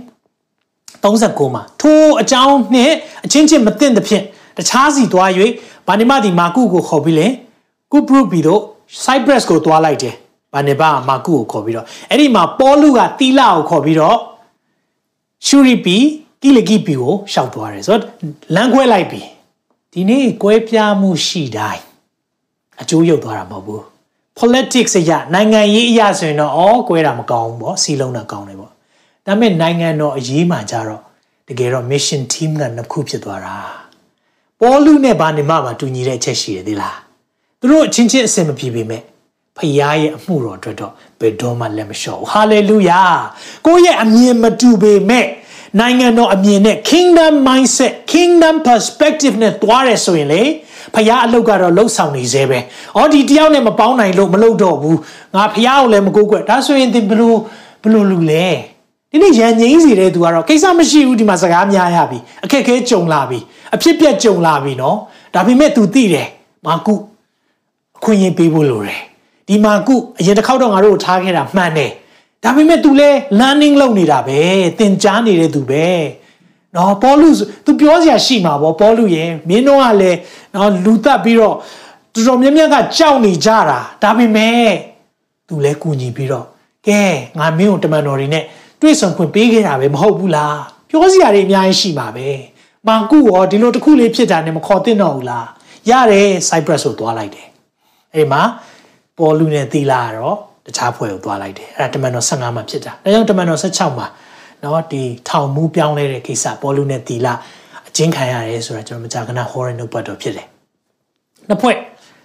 [1.04, 2.94] 39မှာထိုအကြောင်းနှင့်
[3.26, 4.24] အချင်းချင်းမသိသဖြင့်
[4.58, 5.30] တခြားစီသွား၍
[5.88, 7.28] ဗာနိမဒီမာကုကိုခေါ်ပြီးလေ
[7.92, 8.62] ကုပရုဘီတို့
[9.04, 10.16] Cyprus ကိုသွားလိုက်တယ်
[10.54, 14.18] ဗာနိဘမာကုကိုခေါ်ပြီးတော့အဲ့ဒီမှာပေါလုကတီလာကိုခေါ်ပြီးတော့
[15.48, 15.98] ရှူရီပီ
[16.42, 18.10] ကိလဂီပီကိုရှောက်သွားတယ်ဆိုတော့
[18.56, 19.22] လမ်းခွဲလိုက်ပြီ
[19.94, 21.84] ဒီနေ့ကွဲပြားမှုရှိတိုင်း
[22.82, 23.84] အကျိုးရုပ်သွားတာမဟုတ်ဘူး
[24.40, 28.72] politics အရာနိုင်ငံရေးအရာဆိုရင်တော့အော်ကွဲတာမကောင်းဘူးပေါ့စီလုံးတာကောင်းတယ်ပေါ့
[29.26, 31.02] ဒါပေမဲ့နိုင်ငံတော်အရေးမှကြတော့
[31.48, 33.56] တကယ်တော့ mission team ကနှစ်ခုဖြစ်သွားတာ
[34.60, 37.07] ပေါ်လူနဲ့ဘာနေမှမတူညီတဲ့အချက်ရှိတယ်ဒီလား
[37.62, 39.02] သူတို့အချင်းချင်းအဆင်မပြေပေမဲ့
[39.58, 43.02] ဖခင်ရဲ့အမှုတော်အတွက်တော့ဘယ်တော့မှလက်မလျှော့ဘူးဟာလေလုယာ
[43.66, 45.26] ကိုယ့်ရဲ့အမြင်မတူပေမဲ့
[45.80, 50.42] နိုင်ငံတော်အမြင်နဲ့ kingdom mindset kingdom perspective နဲ့တွားတယ်ဆိုရင်လေ
[50.96, 52.60] ဖះအလုတ်ကတော့လှုပ်ဆောင်နေသေးပဲ။
[52.98, 54.98] အော်ဒီတယောက်နဲ့မပေါင်းနိုင်လို့မလုပ်တော့ဘူး။
[55.36, 57.38] ငါဖះကိုလည်းမကိုးကွယ်။ဒါဆိုရင်သင်ဘလို့
[57.84, 58.46] ဘလို့လူလဲ။
[59.12, 63.40] ဒီနေ့ရန်ငိမ့်စီတဲ့သူကတော့ကိစ္စမရှိဘူးဒီမှာစကားများရပြီ။အခက်ခဲကြုံလာပြီ။
[63.76, 64.98] အဖြစ်ပြက်ကြုံလာပြီနော်။
[65.36, 66.28] ဒါပေမဲ့ तू သိတယ်။
[66.66, 66.94] မာကု
[67.97, 69.01] အခွင့်အရေးပေးဖို့လိုတယ်။
[69.49, 71.91] ဒီမာကုအရင်တစ်ခေါက်တော့ငါတို့ကိုထားခဲ့တာမှန်တယ်။
[72.43, 74.41] ဒါပေမဲ့ तू လဲ learning လုပ်နေတာပဲ။
[74.79, 75.87] သင်ကြားနေတဲ့သူပဲ။
[76.77, 77.29] နော်ပေါလု
[77.65, 80.19] तू ပြောစရာရှိမှာပေါ့ပေါလုရဲ့မင်းတို့ကလည်း
[80.55, 81.55] နော်လူတက်ပြီးတော့
[82.15, 84.69] တော်တော်များများကကြောက်နေကြတာဒါပေမဲ့
[85.49, 86.47] तू လဲကူညီပြီးတော့
[86.89, 87.03] ကဲ
[87.39, 88.45] ငါမင်းကိုတမန်တော်တွေနဲ့
[88.81, 92.29] တွေ့ဆုံခွင့်ပေးခဲ့တာပဲမဟုတ်ဘူးလားပြောစရာတွေအများကြီးရှိမှာပဲ
[92.89, 95.47] မာကုရောဒီလိုတစ်ခုလေးဖြစ်တာနဲ့မခေါ်သင့်တော့ဘူးလား
[95.91, 97.46] ရတယ် Cyprus ကိုသွားလိုက်တယ်
[98.18, 98.42] အဲ့မှာ
[99.18, 104.08] ပေါ်လူနဲ့သီလာတော့တခြားဖွဲ့ကိုသွားလိုက်တယ်အဲ့ဒါတမန်တော်15မှာဖြစ်တာဒါကြောင့်တမန်တော်16မှာ
[104.64, 107.34] နော်ဒီထောင်မှုပြောင်းလဲတဲ့ကိစ္စပေါ်လူနဲ့တီလာ
[107.88, 110.48] အချင်းခံရတယ်ဆိုတာကျွန်တော်မကြာခဏဟောရနှုတ်ပတ်တော်ဖြစ်တယ်
[111.48, 111.76] နှစ်ဖွဲ့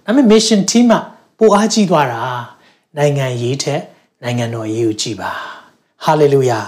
[0.04, 0.94] ဒါပေမဲ့ mission team က
[1.38, 2.20] ပိုအားကြီးသွားတာ
[2.98, 3.80] နိုင်ငံရေးထက်
[4.22, 5.32] နိုင်ငံတော်ရေးကိုကြည်ပါ
[6.06, 6.64] hallelujah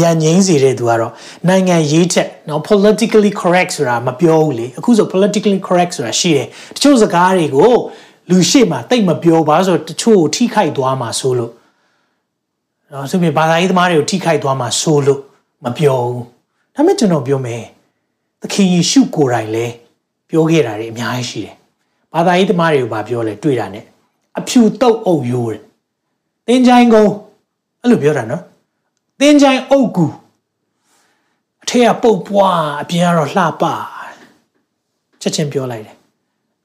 [0.00, 1.12] ရန်ငိမ့်စေတဲ့သူကတော့
[1.48, 7.72] နိုင်ငံရေးထက်နော် politically correct ဆိုတာမပြောဘူးလေအခုဆို politically correct ဆိုတာရှိတယ်တချို့စကားတွေကို
[8.30, 11.52] လူရှိမှတိတ်မပြောပါဆိုတချို့ထိခိုက်သွားမှာဆိုလို့
[12.92, 15.20] နော်ဆိုပြီးဘာသာရေးသမားတွေကိုထိခိုက်သွားမှာဆိုလို့
[15.64, 16.24] မပြောဘူး
[16.74, 17.62] ဒါပေမဲ့ကျွန်တော်ပြောမယ်
[18.40, 19.72] သခင်ယေရှုကိုယ်တိုင်လည်း
[20.30, 21.54] ပြောခဲ့တာတွေအများကြီးရှိတယ်
[22.14, 23.80] ဘာသာရေးသမားတွေကိုဗာပြောလဲတွေ့တာ ਨੇ
[24.38, 25.60] အဖြူတုတ်အုပ်ရိုးတဲ့
[26.46, 27.12] တင်းချိုင်းကုန်း
[27.80, 28.42] အဲ့လိုပြောတာနော်
[29.20, 30.06] တင်းချိုင်းအုပ်ကူ
[31.62, 33.64] အထက်ကပုတ်ပွားအပြင်ကတော့လှပ
[35.20, 35.96] ချက်ချင်းပြောလိုက်တယ်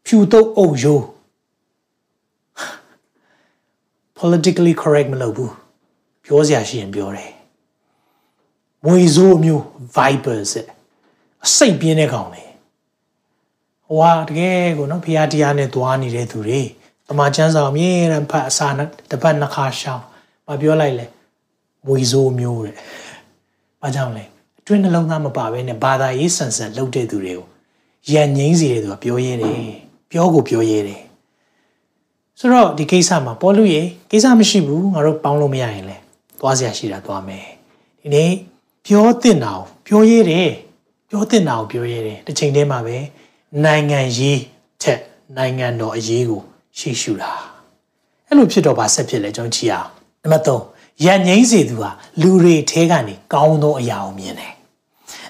[0.06, 1.04] ဖြူတုတ်အုပ်ရိုး
[4.24, 5.54] politically correct မလုပ်ဘူး
[6.24, 7.32] ပြောစရာရှိရင်ပြောတယ်
[8.84, 9.64] မွေဆိုးမျိုး
[9.96, 10.52] vipers
[11.46, 12.44] အစိတ်ပြင်းတဲ့ကောင်လေ
[13.88, 16.62] ဟိုဟာတကယ်ကိုနော်ဖျားတရားနဲ့သွားနေတဲ့သူတွေ
[17.08, 18.68] တမချမ်းစာအမြဲတမ်းဖတ်အစာ
[19.10, 20.06] တစ်ပတ်နှစ်ခါရှောင်း
[20.48, 21.06] မပြောလိုက်လဲ
[21.86, 22.76] မွေဆိုးမျိုးတဲ့
[23.82, 24.24] ဘာကြောင့်လဲ
[24.60, 27.48] အတွင်းနှလုံးသားမပါဘဲနဲ့ဘာသာရေးဆန်ဆန်လုပ်တဲ့သူတွေကို
[28.12, 29.60] ရန်ငိမ့်စီတဲ့သူကပြောရဲတယ်
[30.12, 31.03] ပြောကိုပြောရဲတယ်
[32.40, 35.98] ဆိုတော့ဒီကိစ္စမှာပေါ်လူရေကိစ္စမရှိဘူးငါတို့ပေါင်းလို့မရရင်လဲ
[36.40, 37.48] သွားစရာရှိတာသွားမယ်
[38.02, 38.32] ဒီနေ့
[38.86, 40.52] ပြောတင်တာကိုပြောရဲတယ်
[41.10, 42.98] ပြောတင်တာကိုပြောရဲတယ်တစ်ချိန်တည်းမှာပဲ
[43.64, 44.42] နိုင်ငံရေး
[44.82, 45.00] ထက်
[45.38, 46.42] နိုင်ငံတော်အရေးကို
[46.78, 47.32] ရှေ့ရှုတာ
[48.28, 49.90] အဲ့လိုဖြစ်တော့ဗာဆက်ဖြစ်လဲကျွန်တော်ကြည့်အောင်
[50.24, 51.92] နံပါတ်3ရန်ငိမ့်စေသူဟာ
[52.22, 54.54] လူတွေထဲကနေကောင်းသောအရာကိုမြင်တယ်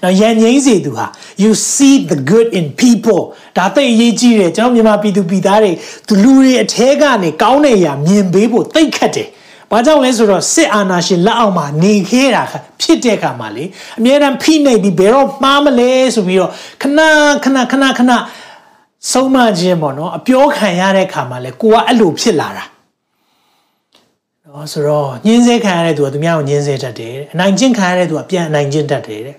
[0.04, 1.06] နော်ရန်ငိမ့်စေသူဟာ
[1.44, 3.22] you see the good in people
[3.58, 5.72] ဒါသိအရေးကြီးတယ်ကျွန်တော်မြန်မာပြည်သူပြည်သားတွေ
[6.08, 9.28] သူလူတွေအထဲကနေကောင်းတဲ့အရာမြင်ပေးဖို့သိခတ်တယ်
[9.72, 12.44] ဘာကြောင့်လဲဆိုတော့စစ်အာဏာရှင်လက်အောက်မှာနေခဲ့တာ
[12.82, 13.64] ဖြစ်တဲ့အခါမှာလေ
[14.00, 17.00] အများအားဖိနှိပ်ပြီးဘယ်တော့မှားမလဲဆိုပြီးတော့ခဏ
[17.44, 18.12] ခဏခဏခဏ
[19.12, 22.66] ဆုံးမခြင်းပေါ့နော်အပြောခံရတဲ့အခါမှာလေကိုကအဲ့လိုဖြစ်လာတာ
[24.46, 29.38] နော်ဆိုတော့ညင်းဆဲခံရတဲ့သူကသူများကိုညင်းဆဲတတ်တယ်အနိုင်ကျင့်ခံရတဲ့သူကပြန်အနိုင်ကျင့်တတ်တယ်တဲ့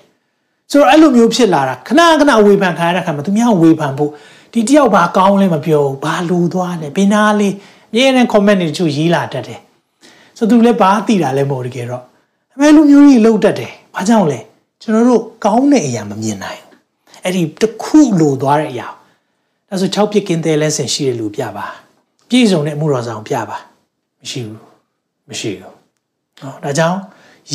[0.70, 4.10] ဆိုတော့အဲ့လိုမျိုးဖြစ်လာတာခဏခဏဝေဖန်ခံရတဲ့ခါမှာသူများဝေဖန်ဖို့
[4.52, 7.54] ဒီတယောက်ဘာကောင်းလဲမပြောဘူးဘာလိုသွားလဲဘင်းသားလေး
[7.94, 9.60] မြင်းနဲ့ comment တွေချို့ရေးလာတတ်တယ်
[10.38, 12.02] ဆိုသူလည်းဘာသိတာလဲမဟုတ်တကယ်တော့
[12.54, 14.40] အမဲလူမျိုးကြီးလှုပ်တတ်တယ်ဘာကြောင့်လဲ
[14.82, 16.78] ကျွန်တော်တို့ကောင်းတဲ့အရာမမြင်နိုင်ဘူး
[17.24, 18.88] အဲ့ဒီတစ်ခုလိုသွားတဲ့အရာ
[19.68, 21.66] ဒါဆို၆ပြစ်ကင်းတဲ့ lesson ရှိတဲ့လူပြပါ
[22.28, 23.58] ပြည့်စုံတဲ့အမှုတော်ဆောင်ပြပါ
[24.20, 24.60] မရှိဘူး
[25.28, 25.74] မရှိဘူး
[26.40, 26.98] ဟောဒါကြောင့်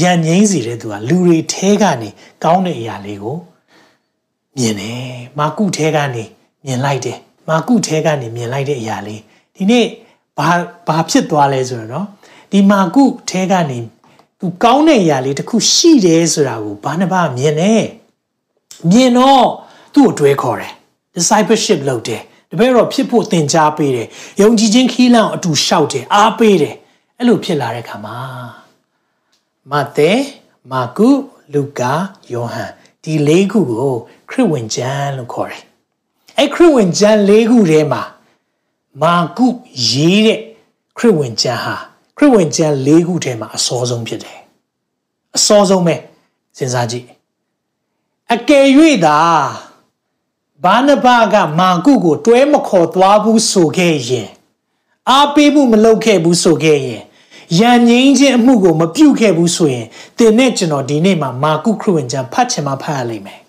[0.01, 2.09] ရန်ငိမ့်စီတဲ့သူကလူတွေထဲကနေ
[2.43, 3.37] ကောင်းတဲ့အရာလေးကို
[4.57, 5.01] မြင်တယ်
[5.39, 6.23] မာကုထဲကနေ
[6.65, 7.17] မြင်လိုက်တယ်
[7.49, 9.21] မာကုထဲကနေမြင်လိုက်တဲ့အရာလေး
[9.55, 9.85] ဒီနေ့
[10.37, 10.49] ဘာ
[10.87, 12.05] ဘာဖြစ်သွားလဲဆိုတော့
[12.51, 13.79] ဒီမာကုထဲကနေ
[14.39, 17.73] သူကောင်းတဲ့အရာလေးတစ်ခုရှိတယ်ဆိုတာကိုဘာနှဘာမြင်နေ
[18.89, 19.47] မြင်တော့
[19.93, 20.73] သူ့ကိုတွဲခေါ်တယ်
[21.15, 24.07] discipleship လုပ်တယ်တပည့်တော်ဖြစ်ဖို့သင်ကြားပေးတယ်
[24.41, 26.75] ယုံကြည်ခြင်းခီးလန့်အတူလျှောက်တယ်အားပေးတယ်
[27.17, 28.17] အဲ့လိုဖြစ်လာတဲ့ခါမှာ
[29.71, 30.11] မဿဲ
[30.71, 31.09] မာကု
[31.53, 31.93] လူကာ
[32.33, 32.71] ယောဟန်
[33.03, 33.95] ဒီလေးခုကို
[34.29, 35.63] ခရစ်ဝင်ကျမ်းလို့ခေါ်တယ်
[36.37, 38.03] အဲ့ခရစ်ဝင်ကျမ်းလေးခုထဲမှာ
[39.01, 39.47] မာကု
[39.89, 40.39] ရေးတဲ့
[40.97, 41.75] ခရစ်ဝင်ကျမ်းဟာ
[42.17, 44.39] ခရစ်ဝင်ကျမ်း၄ခုထဲမှာအစောဆုံးဖြစ်တယ်
[45.35, 45.95] အစောဆုံးပဲ
[46.57, 47.05] စဉ်းစားကြည့်
[48.33, 48.65] အကယ်၍
[49.05, 49.19] သာ
[50.63, 54.29] ဘာနဘကမာကုကို တွဲမခေါ်သွားဘူးဆိုခဲ့ရင်
[55.09, 57.03] အားပေးမှုမလုပ်ခဲ့ဘူးဆိုခဲ့ရင်
[57.60, 59.86] ရန်ငိမ့်ခြင်းအမှုကိုမပြုတ်ခဲ့ဘူးဆိုရင်
[60.18, 63.40] တင်နဲ့ကျွန်တော်ဒီနေ့မှာမာကုခရစ်ဝင်ကျမ်းဖတ်ချင်မှဖတ်ရလိမ့်မယ်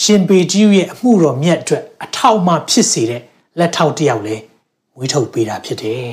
[0.00, 3.22] ရှင်ပေတျုရဲ့အမှုတော်မြတ်အတွက်အထောက်အမဖြစ်စေတဲ့
[3.58, 4.42] လက်ထောက်တစ်ယောက်လည်း
[4.94, 6.12] မွေးထုတ်ပေးတာဖြစ်တယ်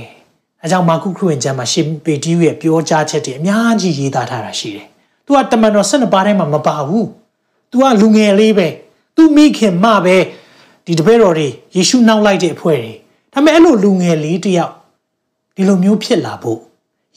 [0.62, 4.88] အဲကြောင့်မာကုခရစ်ဝင်ကျမ်းမှာရှင်ပေတျုရဲ့ပြောကြားချက်တွေအများကြီးရေးသားထားတာရှိတယ်။
[5.25, 7.06] तू ကတမန်တော်12ပါးထဲမှာမပါဘူး။
[7.71, 8.67] तू ကလူငယ်လေးပဲ။
[9.15, 10.17] तू မိခင်မပဲ
[10.86, 12.93] ဒီတပည့်တော်တွေယေရှုနောက်လိုက်တဲ့အဖွဲ့တွေ
[13.34, 14.73] ဒါပေမဲ့အဲ့လိုလူငယ်လေးတယောက်
[15.56, 16.60] ဒီလိုမျိုးဖြစ်လာဖို့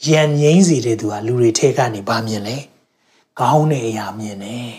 [0.06, 2.56] ရန်ငိမ့်စေတဲ့သူဟာလူတွေထဲကနေဗာမြင်လဲ။
[3.40, 4.70] ကောင်းတဲ့အရာမြင်တယ်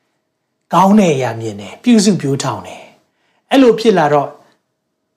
[0.74, 2.82] ။ကောင်းတဲ့အရာမြင်တယ်ပြုစုပြောထောင်တယ်။
[3.50, 4.28] အဲ့လိုဖြစ်လာတော့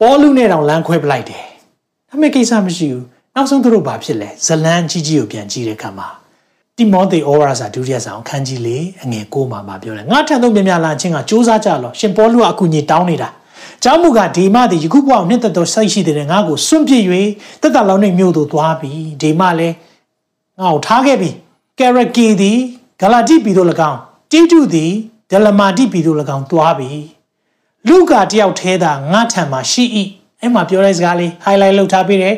[0.02, 1.43] ပေါ်လူနဲ့တောင်လမ်းခွဲပလိုက်တယ်
[2.10, 6.08] ဒါပေမဲ့ကိစ္စမရှိဘူးနောက်ဆုံးသူတို့ဘာဖြစ်လဲဇလန်းကြီးကြီးကိုပြန်ကြည့်တဲ့အခါမှာ
[6.78, 13.30] တိမောသေဩဝါဒစာဒုတိယဆောင်ခန်းကြီးလေးအငယ်ကိုမှမှာပြောတယ်ငါထံသို့မြင်များလာခြင်းကစူးစမ်းကြလောရှင်ပေါလုကအကူကြီးတောင်းနေတာ
[13.84, 17.04] ကျောင်းမူကဒေမသည်ယခုဘဝကိုနှစ်သက်သောစိတ်ရှိတဲ့ငါ့ကိုစွန့်ပစ်၍
[17.62, 19.76] တက်တလောင်းနေမြို့သို့သွားပြီဒေမလည်း
[20.60, 21.30] ငါ့ကိုထားခဲ့ပြီ
[21.80, 22.58] ကရကီသည်
[23.02, 24.00] ဂလာတိပြည်သို့၎င်း
[24.32, 24.92] တိတုသည်
[25.32, 26.92] ဒလမာတိပြည်သို့၎င်းသွားပြီ
[27.88, 29.84] လူကတယောက်ထဲသာငါထံမှာရှိ၏
[30.46, 32.35] အဲ့မှာပြောတဲ့စကားလေး highlight လုပ်ထားပေးတယ်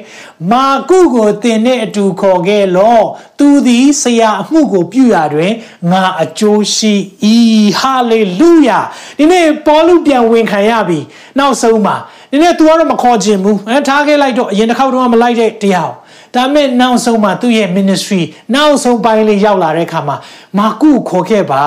[0.51, 2.99] မာကုကိုတင်တဲ့အတူခေါ်ခဲ့လော
[3.39, 5.53] သူသည်ဆရာအမှုကိုပြုရတွင်
[5.91, 6.93] ငါအကျိုးရှိ၏
[7.79, 8.79] ဟာလေလုယာ
[9.17, 10.99] ဒီနေ့ပေါလုပြန်ဝင်ခံရပြီ
[11.37, 11.95] နောက်ဆုံးမှာ
[12.31, 15.91] ဒီနေ့ तू ကတော့မခေါ်ခြင်းဘူးအဲထားခဲ့လိုက်တော့အရင်တစ်ခေါက်တော့မလိုက်တဲ့တရား
[16.35, 18.21] ဒါမဲ့နောက်ဆုံးမှာသူ့ရဲ့ ministry
[18.55, 20.15] နောက်ဆုံးပိုင်းလေးရောက်လာတဲ့အခါမှာ
[20.57, 21.63] မာကုခေါ်ခဲ့ပါ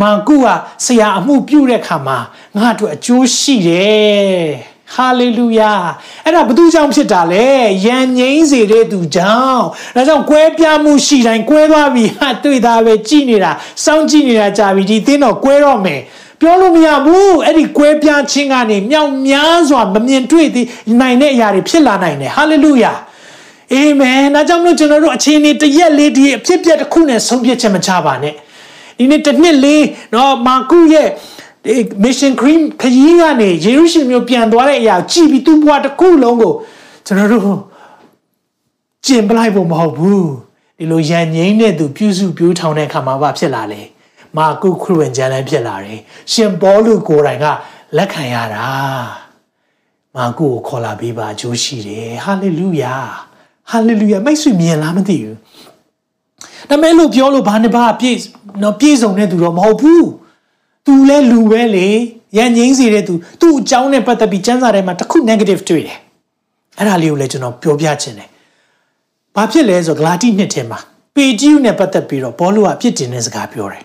[0.00, 0.46] မာကုက
[0.84, 2.18] ဆရာအမှုပြုတဲ့အခါမှာ
[2.56, 5.72] ငါတို့အကျိုးရှိတယ် ဟာလေလုယာ
[6.24, 7.46] အဲ့ဒါဘသူကြောင့်ဖြစ်တာလဲ
[7.86, 9.64] ယံငိမ့်စေတဲ့သူကြောင့်
[9.94, 13.50] ဒါကြောင့်ကွဲပြားမှုရှိတိုင်းကွဲသွားပြီဟာတွေ့တာပဲကြည်နေတာ
[13.84, 16.00] စောင့်ကြည့်နေတာကြာပြီဒီသင်းတော့ကွဲတော့မယ်
[16.40, 20.66] ပြောလို့မရဘူးအဲ့ဒီကွဲပြားခြင်းကနေမြောက်များစွာမမြင်တွေ့သေး
[21.00, 22.92] နိုင်တဲ့အရာတွေဖြစ်လာနိုင်တယ်ဟာလေလုယာ
[23.72, 28.34] အာမင်ဒါကြောင့်မလို့ကျွန်တော်တို့အခြေအနေတရက်လေးဒီအဖြစ်ပြက်တစ်ခုနဲ့ဆုံးဖြတ်ချက်မချပါနဲ့
[28.98, 29.84] ဒီနေ့တစ်နှစ်လေး
[30.14, 31.08] တော့မာကုရဲ့
[32.04, 36.52] mission cream ခရီးကနေယေရုရှလင်မြို့ပြန်သွားတဲ့အရာကြည်ပြီးသူ့ဘဝတစ်ခုလုံးကို
[37.06, 37.60] ကျွန်တော်တို့
[39.06, 40.28] ကျင်ပလိုက်ဖို့မဟုတ်ဘူး
[40.78, 43.82] ဒီလိုရန်ငိမ့်တဲ့သူပြုစုပြိုးထောင်တဲ့အခါမှာဘာဖြစ်လာလဲ
[44.36, 46.00] မာကုခရစ်ဝင်ကျမ်းလည်းဖြစ်လာတယ်
[46.32, 47.46] ရှင်ပေါလုကိုယ်တိုင်က
[47.96, 48.66] လက်ခံရတာ
[50.16, 52.94] မာကုကိုခေါ်လာပြီးပါအကျိုးရှိတယ်ဟာလေလုယာ
[53.70, 55.36] ဟာလေလုယာမိတ်ဆွေမြင်လားမသိဘူး
[56.68, 58.18] ဒါမဲ့လို့ပြောလို့ဘာနဲ့ဘာပြည့်
[58.62, 60.06] နော်ပြည့်စုံတဲ့သူတော့မဟုတ်ဘူး
[60.86, 61.88] သူလဲလူပဲလေ
[62.38, 65.98] ရန်ငိမ့်စေတဲ့သူသူ့အကြောင်းနဲ့ပတ်သက်ပြီးစံစာထဲမှာတစ်ခု negative တွေ့တယ်
[66.78, 68.28] အဲ့ဒါလေးကိုလည်းကျွန်တော်ပြောပြချင်တယ်
[69.36, 70.78] ဘာဖြစ်လဲဆိုဂလာတိနှစ်ထဲမှာ
[71.14, 73.82] ပေဂျီယူနဲ့ပတ်သက်ပြီးတော့ဘောလူကအပြစ်တင်တဲ့စကားပြောတယ်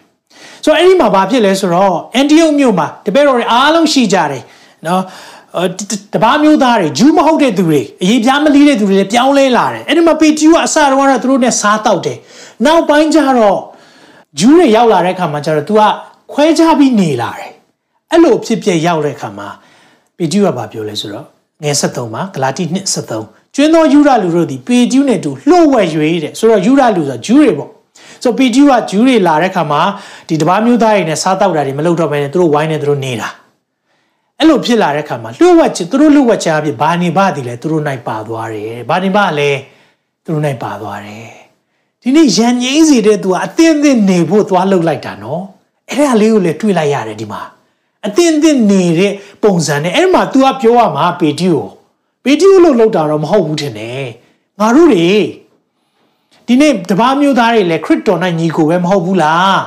[0.64, 4.43] ဆိုတော့အဲ့ဒီမှာဘာဖြစ်လဲဆိုတော့အန်တီယုတ်မြို့မှာတပည့်တော်တွေအားလုံးရှိကြတယ်
[4.88, 5.02] နော်
[6.14, 12.18] တပားမျိုးသားတွေဂျူးမဟုတ်တဲ့သူတွေအရေးပြားမလီးတဲ့သူတွေလည်းပြောင်းလဲလာတယ်အဲ့ဒီမှာပေဂျီယူကအစတော့ကတော့သူတို့နဲ့စားတောက်တယ်
[12.66, 13.60] နောက်ပိုင်းကျတော့
[14.39, 15.82] ဂျူးတွေရောက်လာတဲ့အခါမှာကျတော့ तू က
[16.34, 17.52] ခွဲခြားပြီးနေလာတယ်
[18.12, 19.48] အဲ့လိုဖြစ်ဖြစ်ရောက်တဲ့အခါမှာ
[20.18, 21.26] ပေဂျူးကဘာပြောလဲဆိုတော့
[21.64, 22.78] ငယ်73မှာဂလာတိ2
[23.16, 27.70] 73ကျွင်းသောယူရလူတို့သည်ပေဂျူးနဲ့တူလှုပ်ဝက်ရွေးတဲ့ဆိုတော့ယူရလူဆိုဂျူးတွေပေါ့
[28.24, 29.82] ဆိုပေဂျူးကဂျူးတွေလာတဲ့ခါမှာ
[30.30, 33.30] ဒီတပားမျိုးသားတွေနဲ့စားတောက်တာတွေမလုပ်တော့ဘဲနဲ့သူတို့ဝိုင်းနေသူတို့နေတာ
[34.38, 39.50] အဲ့လိုဖြစ်လာတဲ့ခါမှာလှုပ်ဝက်ချသူတို့လှုပ်ဝက်ချအဖြစ်ဘာနေပါသည်လဲသူတို့နိုင်ပါသွားတယ်ဘာနေပါလဲ
[40.26, 41.30] သူတို့နိုင်ပါသွားတယ်
[42.02, 45.44] ဒီနေ့ရန်ငိမ့်စီတဲ့သူကအသင်းသင်းနေဖို့သွားလှုပ်လိုက်တာနော်
[45.92, 47.42] အဲ့ဒါလေးကိုလည်းတွေးလိုက်ရတယ်ဒီမှာ
[48.08, 49.14] အသင်းသင်းနေတဲ့
[49.44, 51.68] ပုံစံနဲ့အဲ့မှာ तू ကပြောရမှာပေတီကို
[52.24, 54.06] ပေတီကိုလှုပ်လှုပ်တာတော့မဟုတ်ဘူးထင်တယ်
[54.60, 55.10] ငါတို့တွေ
[56.48, 59.58] ဒီနေ့တပားမျိုးသားတွေလည်းခရစ်တော်နဲ့ညီကိုပဲမဟုတ်ဘူးလား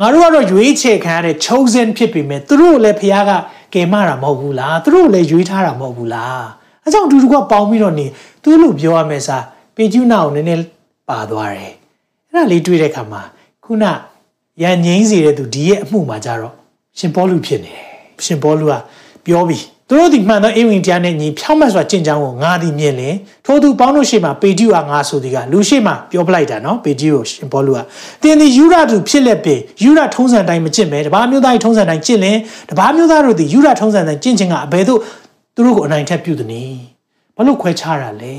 [0.00, 3.30] ငါတို့ကတော့ရွေးချယ်ခံရတဲ့ chosen ဖြစ်ပေမဲ့သူတို့လည်းဖခင်က
[3.74, 6.42] ကယ်မတာမဟုတ်ဘူးလားသူတို့လည်းရွေးထားတာမဟုတ်ဘူးလား
[6.84, 8.06] အဲကြောင့်အတူတူကပေါင်းပြီးတော့နေ
[8.42, 9.44] သူလို့ပြောရမယ်စား
[9.76, 10.62] ပေကျူးနာကိုနည်းနည်း
[11.08, 11.72] ပါသွားတယ်
[12.30, 13.22] အဲ့ဒါလေးတွေးတဲ့အခါမှာ
[13.64, 13.84] ခုန
[14.62, 16.54] ရန်ငိမ့်စေတဲ့သူဒီရဲ့အမှုမှာကြတော့
[16.98, 17.82] ရှင်ပေါလုဖြစ်နေတယ်
[18.24, 18.74] ရှင်ပေါလုက
[19.24, 23.14] ပြောပြီးသူတို့ဒီမှန်သောအေဝံတရားနဲ့ညီဖြောင်းမတ်စွာကြင်ကြောင်းကိုငါသည်မြင်လင်
[23.46, 27.78] ထို့သူပေါင်းတို့ရှေ့မှာပေတျုဟာငါဆိုသည်ကလူရှေ့မှာပြောပလိုက်တာနော်ပေတျုကိုရှင်ပေါလုက
[28.22, 32.38] တင်းသည်ယူရသူဖြစ်လက်ပေယူရထုံးစံတိုင်းမကျင့်မဲတပါးမျိုးသားထုံးစံတိုင်းကျင့်လင်
[32.70, 35.00] တပါးမျိုးသားတို့သည်ယူရထုံးစံတိုင်းကျင့်ခြင်းကအဘယ်သို့
[35.54, 36.78] သူတို့ကိုအနိုင်ထက်ပြုသည်နည်း
[37.36, 38.36] ဘာလို့ခွဲခြားတာလဲ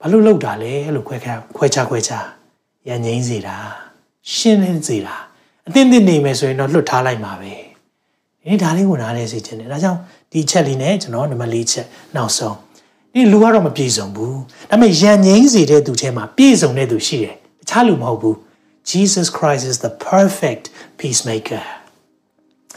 [0.00, 2.26] ဘာလို့လောက်တာလဲအဲ့လိုခွဲခြားခွဲခြားခွဲခြား
[2.88, 3.85] ရန်ငိမ့်စေတာ
[4.34, 5.16] ရှင်းလင်းစေတာ
[5.68, 7.54] အသင့်သင့်နေမယ်ဆိုရင်တော့လွတ်ထားလိုက်မှာပဲ
[8.46, 10.00] ဒီဒါလေးကိုနားလဲစေချင်တယ်ဒါကြောင့်
[10.32, 12.56] ဒီချက်လေးနဲ့ကျွန်တော်နံပါတ်၄ချက်နောက်ဆုံး
[13.14, 14.38] ဒီလူကတော့မပြည့်စုံဘူး
[14.70, 18.36] ဒါပေမဲ့ယဉ်ငိမ့်စေတဲ့သူထဲမှာပြည့်စုံတဲ့သူရှိတယ်တခြားလူမဟုတ်ဘူး
[18.90, 20.64] Jesus Christ is the perfect
[21.00, 21.64] peacemaker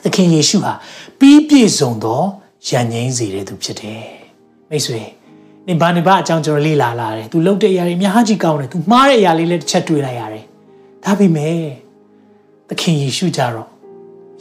[0.03, 0.73] သခင်ယေရှုဟာ
[1.19, 2.21] ပြီးပြည့်စုံသော
[2.67, 4.07] ယဉ်ငိမ့်စေတဲ့သူဖြစ်တယ်
[4.69, 5.01] မိတ်ဆွေ
[5.67, 10.43] နေဘာနေဘာအကြောင်းကျွန်တော်လေ့လာလာတယ်။ तू လှုပ်တဲ့အရာတွေအများကြီးကောင်းတယ်။ तू မှားတဲ့အရာလေးလည်းတစ်ချက်တွေ့လိုက်ရတယ်။
[11.03, 11.59] ဒါပေမဲ့
[12.67, 13.69] သခင်ယေရှုကြတော့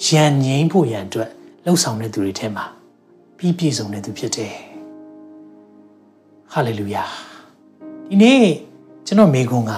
[0.06, 1.30] ယဉ်ငိမ့်ဖို့ရန်အတွက်
[1.64, 2.64] လှုပ်ဆောင်တဲ့သူတွေထဲမှာ
[3.36, 4.54] ပြီးပြည့်စုံတဲ့သူဖြစ်တယ်
[6.52, 7.04] ဟာလေလုယာ
[8.09, 8.44] ဒီနေ့
[9.06, 9.72] ကျွန်တော်မိကုံက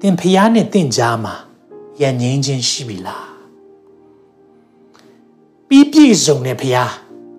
[0.00, 1.34] သင်ဖျားနဲ့သင်ကြားမှာ
[2.00, 3.28] ယဉ်ငိမ့်ခြင်းရှိပြီလား
[5.68, 6.92] ပြီးပြည့်စုံတဲ့ဖျား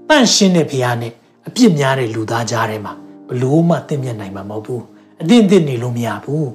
[0.09, 1.13] တန့်ရှင်းတဲ့ဖျားနဲ့
[1.47, 2.93] အပြစ်များတဲ့လူသားကြားထဲမှာ
[3.29, 4.83] ဘလို့မှသင်မြတ်နိုင်မှာမဟုတ်ဘူး
[5.21, 6.49] အသင့်အသင့်နေလို့မရဘူး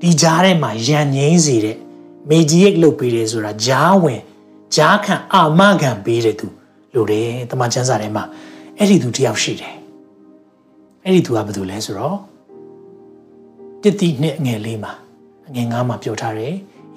[0.00, 1.76] ဒီကြားထဲမှာယဉ်ငိမ့်စေတဲ့
[2.28, 4.20] မေဂျီရိတ်လုပ်ပေးတယ်ဆိုတာဂျားဝင်
[4.74, 6.46] ဂျားခံအာမခံပေးတဲ့သူ
[6.94, 8.24] လို့တယ်တမန်ကျမ်းစာထဲမှာ
[8.78, 9.74] အဲ့ဒီသူတယောက်ရှိတယ်
[11.04, 12.18] အဲ့ဒီသူကဘာလို့လဲဆိုတော့
[13.82, 14.92] တတိနှစ်ငယ်လေးမှာ
[15.54, 16.54] ငယ်ငါးမှာပြောထားတယ်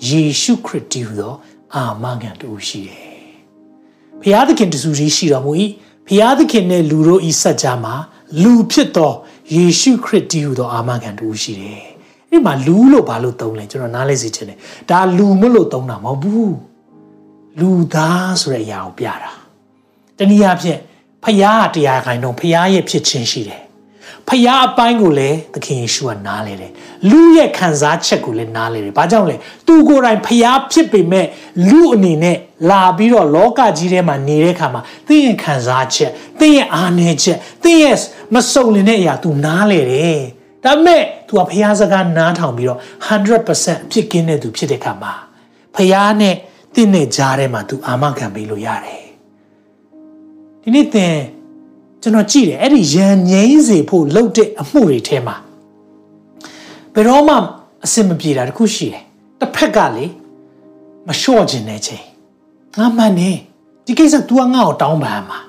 [0.08, 1.34] ယေရှုခရစ်တည်ဟူသော
[1.76, 3.18] အာမခံတူရှိတယ်
[4.22, 5.52] ဖျားသခင်တဆူကြီးရှိတော်မူ၏
[6.08, 7.96] ဖျားသခင်နဲ့လူတို့ဤစัจ जा မှာ
[8.42, 9.14] လူဖြစ်သော
[9.54, 11.97] ယေရှုခရစ်တည်ဟူသောအာမခံတူရှိတယ်
[12.38, 14.58] အဲ့ဒီမှာလူလို့ဘာလို့သုံးလဲကျွန်တော်နားလဲစီချင်တယ်
[14.90, 16.56] ဒါလူမလို့သုံးတာမဟုတ်ဘူး
[17.60, 19.32] လူသားဆိုတဲ့အရာကိုပြတာ
[20.18, 20.80] တနည်းအားဖြင့်
[21.24, 23.62] ဖယားတရားခိုင်တော့ဖယားရဲ့ဖြစ်ခြင်းရှိတယ်
[24.28, 26.72] ဖယားအပိုင်းကိုလည်းသခင်ယေရှုကနားလေတယ်
[27.10, 29.36] လူရဲ့ခံစားချက်ကိုလည်းနားလေတယ်ဘာကြောင့်လဲ
[29.68, 31.26] သူကိုယ်တိုင်ဖယားဖြစ်ပေမဲ့
[31.70, 32.38] လူအနေနဲ့
[32.70, 37.98] လာပြီးတော့လောကကြီးထဲမှာနေတဲ့အခါမှာသင်ရဲ့ခံစားချက်သင်ရဲ့အားနည်းချက်သင်ရဲ့
[38.34, 40.22] မစုံလင်တဲ့အရာ तू နားလေတယ်
[40.65, 45.13] ဒါပေမဲ့ तू ကဖယားစကားနားထောင်ပြီးတော့100%အဖြစ်ကင်းတဲ့သူဖြစ်တဲ့အခါမှာ
[45.75, 46.35] ဖယားနဲ့
[46.75, 49.05] တင့်နဲ့ကြားထဲမှာ तू အာမခံပေးလို့ရတယ်
[50.63, 51.17] ဒီနေ့သင်
[52.03, 55.37] ကျွန်တော်ကြည့်တယ်အဲ့ဒီရန်ငိမ့်စေဖို့လှုပ်တဲ့အမှုတွေထဲမှာ
[56.95, 57.37] ဘယ်တော့မှ
[57.85, 59.05] အဆင်မပြေတာတခုရှိတယ်
[59.41, 60.07] တစ်ဖက်ကလေ
[61.07, 62.05] မလျှော့ခြင်းတဲ့ချိန်
[62.79, 63.31] ငါမှန်နေ
[63.87, 65.41] ဒီကိစ္စ तू ကငါ့ကိုတောင်းပန်မှာ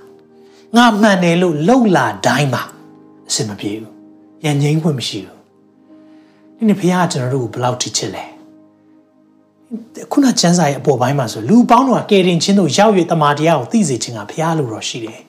[0.75, 2.63] ငါမှန်တယ်လို့လှုပ်လာတိုင်းမှာ
[3.29, 3.93] အဆင်မပြေဘူး
[4.44, 5.38] ရန်ငိမ့်ခွင့်မရှိဘူး
[6.56, 8.24] ဒီနေ့ဘုရားကကျွန်တော်တို့ကိုဘယ်လောက်ထိချစ်လဲ
[10.12, 15.20] ခုနကျမ်းစာရဲ့အပေါ်ပိုင်းမှာဆိုလူပေါင်းတော်ကကယ်တင်ခြင်းတို့ရောက်ရတမာတရားကိုသိစေခြင်းကဘုရားလိုတော့ရှိတယ်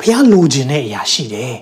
[0.00, 1.54] ဘုရားလိုချင်တဲ့အရာရှိတယ်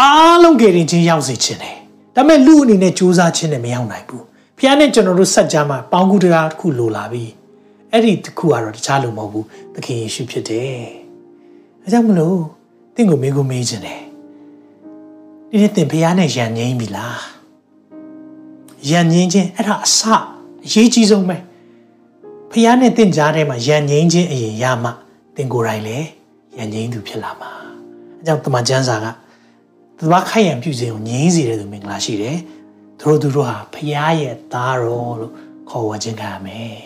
[0.00, 1.76] အားလုံးကယ်တင်ခြင်းရောက်စေခြင်းတယ်
[2.14, 4.24] ဒါပေမဲ့လူအနေနဲ့စူးစမ်းခြင်းနဲ့မရောက်နိုင်ဘူး
[4.58, 7.24] ဖះနဲ့ကျွန်တော်တို့ဆက်ကြမှာပေါင်းကူတရားတစ်ခုလိုလာပြီ
[7.92, 10.80] အဲ့ဒီတစ်ခုကတော့တခြားလိုမဟုတ်ဘူးသခင်ယေရှုဖြစ်တယ်
[11.82, 12.38] အဲကြောင့်မလို့
[12.94, 14.05] တင့်ကိုမေးကိုမေးခြင်းတယ်
[15.56, 17.20] ဒီနေ့တင်ဖះနဲ့ယဉ်ငိမ့်ပြီလား
[18.90, 20.00] ယဉ်ငိမ့်ခြင်းအဲ့ဒါအစ
[20.66, 21.36] အရေးကြီးဆုံးပဲ
[22.50, 24.90] ဖះနဲ့တင့်ကြားထဲမှာယဉ်ငိမ့်ခြင်းအရင်ရမှ
[25.36, 26.06] တင်ကိုယ်တိုင်လည်း
[26.56, 27.50] ယဉ်ငိမ့်သူဖြစ်လာမှာ
[28.18, 29.06] အဲကြောင့်တမန်ကျမ်းစာက
[29.98, 32.38] သဘာခိုင်ရန်ပြုခြင်းကိုငြိမ်းစေတဲ့သူမင်္ဂလာရှိတယ်
[33.00, 35.32] သူတို့သူတို့ဟာဖရားရဲ့သားတော်လို့
[35.68, 36.78] ခေါ်ဝေါ်ခြင်းခံရမယ်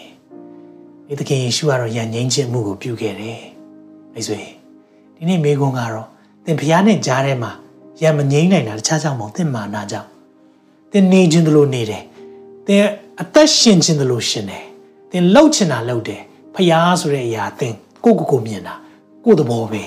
[1.06, 3.42] ဒီသခင်ယေရှုကတော့ယဉ်ငိမ့်ခြင်းမှုကိုပြုခဲ့တယ်
[4.12, 4.40] မိတ်ဆွေ
[5.16, 6.08] ဒီနေ့မိကွန်းကတော့
[6.44, 7.52] သင်ဖရားနဲ့ကြားထဲမှာ
[8.02, 10.08] ယဉ်မငိမ့်နိုင်တာတခြားကြောင့်မဟုတ်သင်မာနာကြောင့်
[10.90, 12.04] သင်နေခြင်းတလို့နေတယ်
[12.66, 12.82] သင်
[13.20, 14.64] အသက်ရှင်ခြင်းတလို့ရှင်တယ်
[15.10, 16.22] သင်လှုပ်ချင်တာလှုပ်တယ်
[16.54, 17.74] ဖရားဆိုတဲ့အရာသင်
[18.04, 18.74] ကိုကိုကိုမြင်တာ
[19.24, 19.84] ကိုသဘောပဲ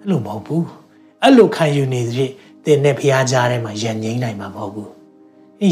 [0.00, 0.66] အဲ့လိုမဟုတ်ဘူး
[1.22, 2.30] အဲ့လိုခံယူနေတဲ့
[2.64, 4.90] သင်နဲ့ဖရားကြားထဲမှာယဉ်ငိမ့်နိုင်မှာမဟုတ်ဘူး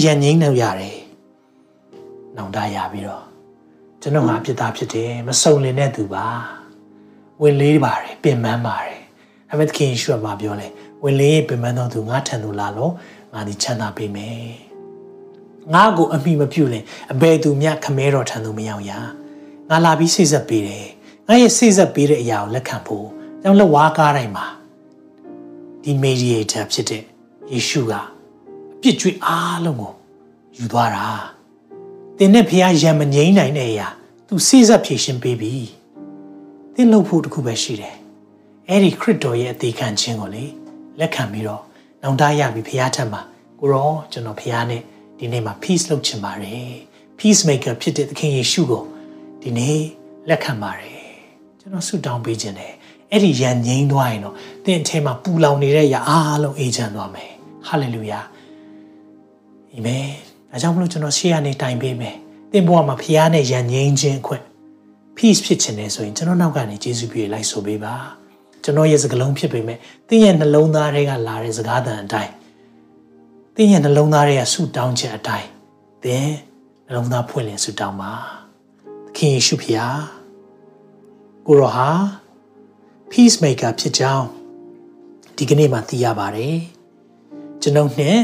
[0.05, 0.97] ရန်ငိမ့်နေရတယ်။
[2.37, 3.25] နောင်တရပြီးတော့
[4.01, 6.27] ကျွန်တော်ဟာပြစ်သားဖြစ်တယ်မစုံလင်တဲ့သူပါ။
[7.43, 8.98] ဝင်လေးပါတယ်ပြင်ပန်းပါတယ်။
[9.49, 10.69] ဒါပေမဲ့သခင်ယေရှုကပြောလဲ
[11.03, 12.93] ဝင်လေးပြင်ပန်းတော်သူငါထံသို့လာလို့
[13.35, 14.41] ငါဒီချမ်းသာပေးမယ်။
[15.73, 18.93] ငါ့ကိုအမိမပြုရင်အဘယ်သူမျှခမဲတော်ထံသို့မရောက်ရ။
[19.71, 20.87] ငါလာပြီးစိတ်ဆက်ပေးတယ်။
[21.29, 23.07] ငါရဲ့စိတ်ဆက်ပေးတဲ့အရာကိုလက်ခံဖို့
[23.43, 24.47] ကြောင့်လက်ဝါးကားတိုင်းမှာ
[25.83, 27.03] ဒီ mediator ဖြစ်တဲ့
[27.53, 27.95] ယေရှုက
[28.81, 29.93] ပြစ်ကြွေးအားလုံးကို
[30.57, 31.07] ယူသွားတာ
[32.19, 33.89] တင်းနဲ့ဖះရံမငိမ့်နိုင်တဲ့အရာ
[34.29, 35.55] သူစိစက်ဖြည့်ရှင်းပေးပြီ
[36.75, 37.98] တင်းလုပ်ဖို့တခုပဲရှိတယ်
[38.71, 40.45] အဲ့ဒီခရစ်တော်ရဲ့အသေးခံခြင်းကိုလေ
[41.01, 41.63] လက်ခံပြီးတော့
[42.03, 43.23] နောင်တရပြီဖះထက်မှာ
[43.61, 44.83] ကိုရောကျွန်တော်ဖះနဲ့
[45.19, 46.73] ဒီနေ့မှာ peace လုပ်ချင်ပါတယ်
[47.19, 48.85] peace maker ဖြစ်တဲ့သခင်ယေရှုကို
[49.43, 49.79] ဒီနေ့
[50.29, 51.01] လက်ခံပါတယ်
[51.61, 52.73] ကျွန်တော်ဆုတောင်းပေးခြင်းတယ်
[53.11, 57.31] အဲ့ဒီရန်ငိမ့်သွားရင်တော့တင့်အထဲမှာပူလောင်နေတဲ့အရာအားလုံးအေးချမ်းသွားမယ်
[57.69, 58.21] ဟာလေလုယာ
[59.73, 60.07] အာမင်
[60.51, 62.17] ဒါကြောင့်မလို့ကျွန်တော်ရှေ့ကနေတိုင်ပေးမယ်
[62.53, 64.45] သင်ဘဝမှာဖခင်နဲ့ယဉ်ငိမ့်ခြင်းခွင့်
[65.17, 67.95] peace ဖြစ်ခြင်းနဲ့ဆိုရင်ကျွန်တော်နောက်ကနေယေရှုပြည့်လိုက်ဆိုပေးပါ
[68.65, 69.79] ကျွန်တော်ရဲ့စကားလုံးဖြစ်ပေမဲ့
[70.09, 72.33] သင်ရဲ့နှလုံးသားတွေကလာတဲ့စကားသံအတိုင်း
[73.55, 75.49] သင်ရဲ့နှလုံးသားတွေကဆူတောင်းခြင်းအတိုင်း
[76.05, 76.29] သင်
[76.87, 78.13] နှလုံးသားဖွင့်လင်ဆူတောင်းပါ
[79.07, 79.97] သခင်ယေရှုဖခင်
[81.47, 81.91] ကိုရောဟာ
[83.11, 84.27] peace maker ဖြစ်ကြောင်း
[85.37, 86.57] ဒီကနေ့မှသိရပါတယ်
[87.63, 88.19] ကျွန်ုပ်နဲ့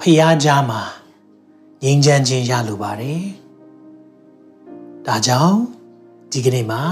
[0.00, 0.82] ဖျားကြားမှာ
[1.82, 3.22] ငြိမ်းချမ်းခြင်းရလိုပါတယ်။
[5.06, 5.58] ဒါကြောင့်
[6.32, 6.82] ဒီကနေ့မှာ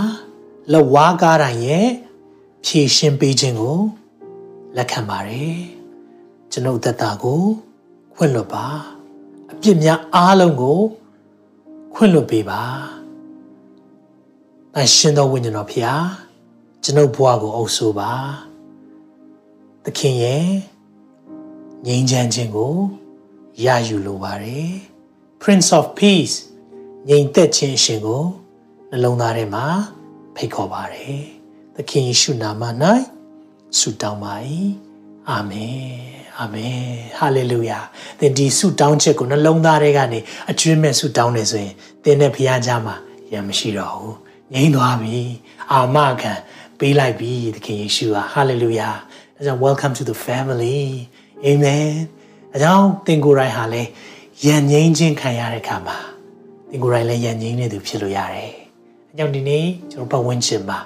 [0.73, 1.89] လက်ဝါးကားတိုင်းရဲ့
[2.65, 3.79] ဖြည့်ရှင်းပေးခြင်းကို
[4.77, 5.57] လက်ခံပါတယ်။
[6.51, 7.43] ကျွန်ုပ်သက်တာကို
[8.15, 8.67] ခွင့်လွတ်ပါ
[9.51, 10.81] အပြစ်များအားလုံးကို
[11.95, 12.63] ခွင့်လွတ်ပေးပါ။
[14.77, 16.05] အရှင်တော်ဝိညာဉ်တော်ဖျား
[16.83, 18.13] ကျွန်ုပ်ဘဝကိုအုပ်ဆိုပါ။
[19.85, 20.47] သခင်ရဲ့
[21.87, 22.75] ငြိမ်းချမ်းခြင်းကို
[23.65, 24.71] ရယူလိုပါတယ်
[25.43, 26.37] Prince of Peace
[27.09, 28.25] ငြိမ်သက်ခြင်းရှင်ကို
[28.91, 29.67] နှလုံးသားထဲမှာ
[30.37, 31.42] ဖိတ်ခေါ်ပါတယ်
[31.77, 32.63] သခင်ယေရှုနာမ၌
[33.79, 34.35] ဆုတောင်းပါ၏
[35.31, 35.81] အာမင်
[36.39, 36.77] အာမင်
[37.19, 37.79] ဟာလေလုယာ
[38.19, 40.21] သင်ဒီဆုတောင်းချက်ကိုနှလုံးသားထဲကနေ
[40.51, 41.73] အကျွမ်းမဲ့ဆုတောင်းနေဆိုရင်
[42.05, 42.97] သင်နဲ့ဘုရားကြားမှာ
[43.33, 44.17] ရံမရှိတော့ဘူး
[44.53, 45.19] ငြိမ်းသွားပြီ
[45.73, 46.33] အာမခံ
[46.79, 48.89] ပေးလိုက်ပြီသခင်ယေရှုဟာဟာလေလုယာ
[49.35, 50.81] ဒါကြောင့် welcome to the family
[51.47, 51.93] amen
[52.55, 53.89] အကြောင်းသင်ကိုယ်တိုင်ဟာလည်း
[54.47, 55.97] ယဉ်ငိမ့်ခြင်းခံရတဲ့အခါမှာ
[56.71, 58.53] သင်ကိုယ်တိုင်လည်းယဉ်ငိမ့်နေသူဖြစ်လို့ရတယ်
[59.11, 60.81] အကြောင်းဒီနေ့ကျွန်တော်ပတ်ဝန်းကျင်မှာ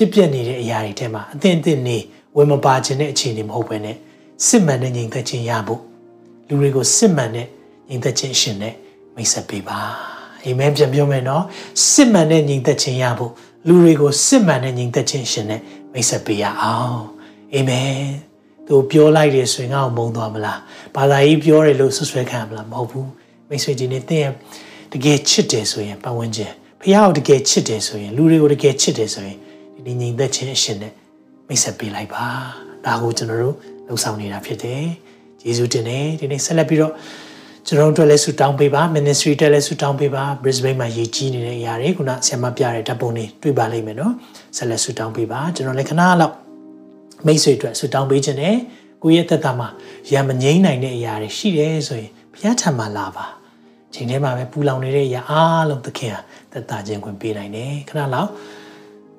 [0.00, 1.98] ဖြစ်ပျက်နေတဲ့အရာတွေထဲမှာအသင်အသင်နေ
[2.36, 3.96] ဝင်မပါခြင်းတဲ့အခြေအနေမဟုတ်ဘဲနဲ့
[4.46, 5.80] စစ်မှန်တဲ့ညီသက်ခြင်းရဖို့
[6.48, 7.46] လူတွေကိုစစ်မှန်တဲ့
[7.88, 8.74] ညီသက်ခြင်းရှင်နဲ့
[9.14, 9.78] မိတ်ဆက်ပေးပါ
[10.44, 11.44] အာမင်ပြန်ပြောမယ်နော်
[11.90, 13.32] စစ်မှန်တဲ့ညီသက်ခြင်းရဖို့
[13.66, 15.60] လူတွေကိုစစ်မှန်တဲ့ညီသက်ခြင်းရှင်နဲ့
[15.92, 17.00] မိတ်ဆက်ပေးရအောင်
[17.54, 17.98] အာမင်
[18.66, 20.58] သူပြောလိုက်တယ်ဆိုရင်ငါ့ကိုမုန်းသွားမလား
[20.94, 23.10] ဘာသာရေးပြောတယ်လို့ဆွဆွဲခံမလားမဟုတ်ဘူး
[23.48, 24.28] မိတ်ဆွေဒီနေ့သင်
[24.92, 29.38] တကယ်ချစ်တယ်ဆိုရင်ပတ်ဝန်းကျင်ဖះကိုတကယ်ချစ်တယ်ဆိုရင်လူတွေကိုတကယ်ချစ်တယ်ဆိုရင်
[29.88, 30.92] ဒီညီသက်ချင်းအရှင်နဲ့
[31.48, 32.24] မိတ်ဆက်ပေးလိုက်ပါ
[32.84, 34.84] ဒါကိုကျွန်တော်တို့လှုပ်ဆောင်နေတာဖြစ်တယ်
[35.44, 36.92] ယေရှုတင်တယ်ဒီနေ့ဆက်လက်ပြီးတော့
[37.66, 44.14] ကျွန်တော်တို့လည်းဆုတောင်းပေးပါ ministry တက်လည်းဆုတောင်းပေးပါ Brisbane မှာရည်ကြီးနေတဲ့အရာတွေခုနဆရာမပြတဲ့ဓာတ်ပုံတွေတွေ့ပါလိမ့်မယ်နော်
[44.56, 46.34] ဆက်လက်ဆုတောင်းပေးပါကျွန်တော်လည်းခဏလောက်
[47.26, 48.56] မိတ်ဆွေအတွက်ဆုတောင်းပေးခြင်းနဲ့
[49.02, 49.68] ကိုယ့်ရဲ့သက်တာမှာ
[50.12, 53.26] ရံမငိမ့်နိုင်တဲ့အရာတွေရှိတယ်ဆိုရင်ဘုရားထံမှာလာပါ
[53.94, 56.20] ချိန်ထဲမှာပဲပူလောင်နေတဲ့အရာအားလုံးသခင်ဟာ
[56.52, 58.30] သက်တာခြင်းခွင့်ပေးနိုင်တယ်ခဏလောက်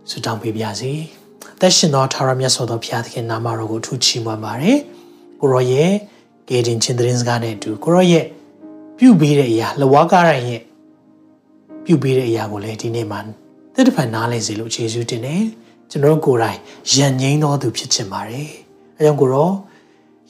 [0.09, 0.91] ဆုတောင်းပေးပါစေ
[1.59, 4.77] သက်ရှင်သောထာဝရမြတ်စွာသောဘုရားသခင်နာမတော်ကိုထူးချီးမွမ်းပါတယ်
[5.39, 5.91] ကိုရောရဲ့
[6.47, 8.25] ဂေဒင်ချင်းသတင်းစကားနဲ့အတူကိုရောရဲ့
[8.97, 10.61] ပြုပေးတဲ့အရာလဝါကားရိုင်ရဲ့
[11.85, 13.19] ပြုပေးတဲ့အရာကိုလည်းဒီနေ့မှာ
[13.73, 15.43] သက်တဖန်နားလည်စေလို့ယေရှုတင်တယ်
[15.89, 16.57] ကျွန်တော်ကိုယ်တိုင်
[16.93, 18.49] ယဉ်ငိမ့်တော်သူဖြစ်ချင်ပါတယ်
[18.97, 19.49] အဲကြောင့်ကိုရော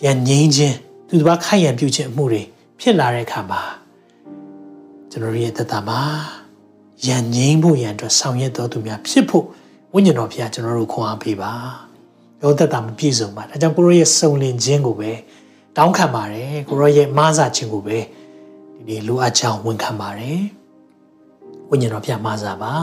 [0.04, 0.76] ယဉ်ငိမ့်ခြင်း
[1.08, 2.42] သူတစ်ပါးခိုက်ရန်ပြုခြင်းအမှုတွေ
[2.80, 3.62] ဖြစ်လာတဲ့အခါမှာ
[5.12, 6.00] ကျွန်တော်ရဲ့သက်တာမှာ
[7.08, 9.46] ယဉ်ငိမ့်ဖို့ရန်အတွက်ဆောင်ရွက်တော်သူများဖြစ်ဖို့
[9.94, 11.52] ဝိညာဉ်တော်ဖခင်ကျွန်တော်တို့ခွန်အားပေးပါ
[12.42, 15.12] ယောသက်တာမပြည့်စုံပါဒါကြောင့်ကိုရောရဲ့စုံလင်ခြင်းကိုပဲ
[15.78, 17.98] တောင်းခံပါတယ်ကိုရောရဲ့မားစာခြင်းကိုပဲ
[18.76, 20.42] ဒီနေ့လိုအပ်ကြောင်းဝန်ခံပါတယ်
[21.70, 22.74] ဝိညာဉ်တော်ဖခင်မားစာပါ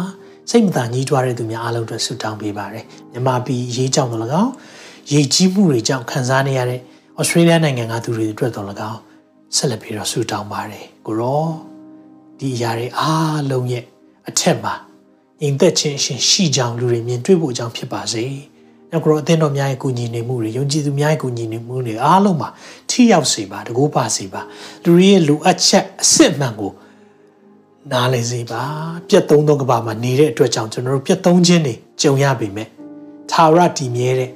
[0.50, 4.52] စိတ်မသာညှိတွားတဲ့သူများအားလုံးအတွက်ဆုတောင်းပေးပါတယ်မြန်မာပြည်ရေးကြောင်းတော့၎င်း
[5.12, 6.80] ရေကြီးမှုတွေကြောင့်ခံစားနေရတဲ့
[7.18, 9.00] ဩစတြေးလျနိုင်ငံကသူတွေအတွက်တော့၎င်း
[9.56, 11.44] ဆက်လက်ပြီးတော့ဆုတောင်းပါတယ်ကိုရော
[12.38, 13.84] ဒီအရာတွေအားလုံးရဲ့
[14.28, 14.74] အထက်မှာ
[15.42, 18.24] ညီသက်ချင်းရှင်ရှိကြောင်းလူတွေမြင်တွေ့ဖို့အကြောင်းဖြစ်ပါစေ။
[18.90, 22.48] နောက်ကတော့အသင်းတော်များရဲ့ကူညီနေမှုတွေယုံကြည်သူများရဲ့ကူညီနေမှုတွေအားလုံးမှာ
[22.90, 24.40] ထိရောက်စေပါတကူပါစေပါ
[24.84, 26.72] လူတွေရဲ့လိုအပ်ချက်အစစ်မှန်ကို
[27.92, 28.62] နားလည်စေပါ
[29.08, 32.68] ပြတ်သုံးသောကဘာမှာနေတဲ့အတွက်ကြောင့်ကျွန်တော်တို့ပြတ်သုံးခြင်းတွေကြုံရပေမဲ့
[33.32, 34.30] သာရတည်မြဲတဲ့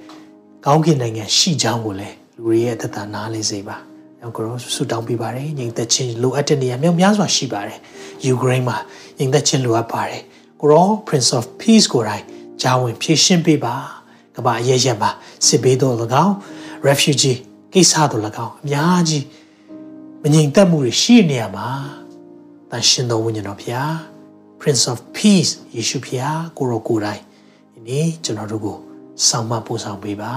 [0.67, 3.77] ကောင်းကင်နိုင်ငံရှိကြောင်းကိုလည်းလူတွေရဲ့သက်သာနားလည်စေပါ
[4.21, 7.79] နောက်ကတော့ဆုတောင်းပေးပါတယ်ညီသက်ချင်းလိုအပ်တဲ့နေရာမြောက်များစွာရှိပါတယ်
[8.27, 8.77] ယူကရိန်းမှာ
[9.19, 10.23] ညီသက်ချင်းလိုအပ်ပါတယ်
[10.61, 12.25] ကိုရော Prince of Peace ကိုယ်တိုင်
[12.63, 13.75] ဂျာဝင်ဖြည့်ရှင်းပေးပါ
[14.37, 15.11] ကမ္ဘာအရေးရပါ
[15.47, 16.35] စစ်ဘေးတော့၎င်း
[16.89, 17.39] refugee
[17.73, 19.25] ကိစ္စတော့၎င်းအများကြီး
[20.23, 21.69] မငြိမ်သက်မှုတွေရှိနေရမှာ
[22.71, 23.93] တန်ရှင်တော်ဝိညာဉ်တော်ဖျား
[24.61, 27.23] Prince of Peace ယေရှုဖျားကိုရောကိုယ်တိုင်
[27.73, 28.77] ဒီနေ့ကျွန်တော်တို့ကို
[29.27, 30.35] ဆောင်မပို့ဆောင်ပေးပါ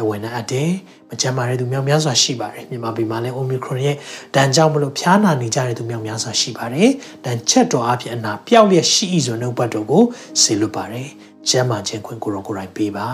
[0.00, 0.64] လက်ဝင်နဲ့အတဲ
[1.08, 3.96] မကြမ်းပါတဲ့သူများများစွာရှိပါတယ်မြန်မာပြည်မှာလည်း Omicron ရဲ့
[4.34, 6.90] ဒဏ်ကြောင့်မလို့ဖျားနာနေကြတဲ့သူများများစွာရှိပါတယ်
[7.24, 10.02] ဒဏ်ချက်တော်အဖြစ်အနာပျောက်လျက်ရှိ၏ဆိုတဲ့နှုတ်ပတ်တော်ကို
[10.42, 11.08] ဆေလွတ်ပါတယ်
[11.48, 13.08] ကျမ်းမာခြင်းခွင့်ကိုရောကိုယ်တိုင်ပေးပါ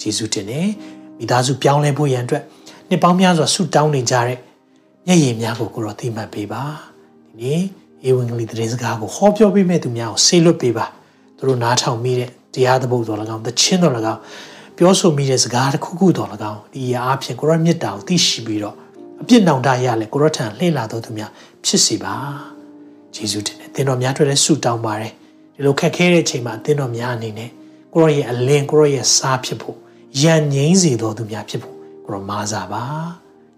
[0.00, 0.60] ယေရှုတင်နေ
[1.18, 2.42] မိသားစုပြောင်းလဲဖို့ရန်အတွက်
[2.88, 4.38] နှစ်ပေါင်းများစွာဆုတောင်းနေကြတဲ့
[5.06, 6.62] မျက်ရည်များကိုကိုရောသိမှတ်ပေးပါ
[7.26, 7.62] ဒီနေ့
[8.08, 10.86] ဧဝံဂေလိသတင်းစကားကိုဟောပြောပေးမဲ့သူများကိုဆေလွတ်ပေးပါ
[11.36, 14.20] သူတို့နားထောင်မိတဲ့တရားသဘုတ်တော်၎င်းသချင်းတော်၎င်း
[14.76, 18.76] ပြောဆိုမိတဲ့စကားတစ်ခုခုတော်၎င်းဒီအအားဖြင့်ကိုရောမြတ်တာကိုသိရှိပြီးတော့
[19.22, 21.30] အပြစ်နောင်တရလဲကိုရောထံလှည့်လာတော်သူများ
[21.64, 22.14] ဖြစ်စီပါ
[23.14, 25.12] ယေရှုတင်တယ်သင်တော်များတွေ့တဲ့ဆုတောင်းပါတယ်
[25.54, 27.50] ဒီလိုခက်ခဲတဲ့အချိန်မှာသင်တော်များအနေနဲ့
[27.94, 29.78] ကိုရောရဲ့အလင်းကိုရောရဲ့စားဖြစ်ဖို့
[30.22, 32.84] ယဉ်ငိမ့်စေတော်သူများဖြစ်ဖို့ကိုရောမာစားပါ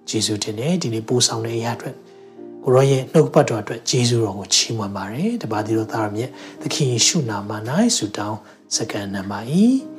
[0.08, 1.96] ယေရှုတင်တယ်ဒီနေ့ပို့ဆောင်တဲ့အရာအတွက်
[2.64, 7.50] ကိုရောရဲ့နှုတ်ပတ်တော်အတွက်ယေရှုတော်ကိုချီးမွမ်းပါတယ်တပါးဒီလိုသားရမြတ်သခင်ယေရှုနာမ၌
[7.96, 8.38] ဆုတောင်း
[8.76, 9.93] စကန်နံပါတ်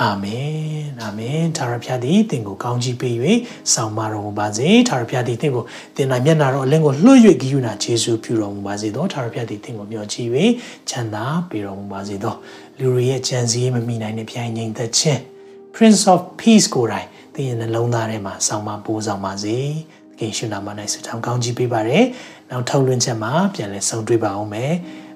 [0.00, 3.14] အာမင်အာမင်သာရဖျားသည်သင်ကိုကောင်းကြီးပေး၍
[3.72, 5.64] ဆောင်မတော်မူပါစေသာရဖျားသည်သင်ကို
[5.96, 10.28] သင်၌မျက်နာတော်အလင်းကိုလွှတ်၍ဂိယူနာယေရှုပြုတော်မူပါစေသောသာရဖျားသည်သင်ကိုမျှော်ကြည့်၍
[10.88, 12.34] ချမ်းသာပေးတော်မူပါစေသော
[12.78, 15.20] လူတွေရဲ့ကြံစည်မမိနိုင်တဲ့ပြိုင်ငိမ့်သက်ခြင်း
[15.74, 19.56] Prince of Peace ကိုယ်တိုင်သင်ရဲ့နှလုံးသားထဲမှာဆောင်မပိုးဆောင်ပါစေ
[20.10, 22.04] သခင်ရှင်နာမ၌ဆုတောင်းကောင်းကြီးပေးပါရယ်
[22.50, 24.72] နောက်ထောက်လွှင့်ချက်မှာပြန်လည်ဆုံတွေ့ပါအောင်မယ်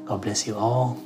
[0.09, 1.06] God bless you all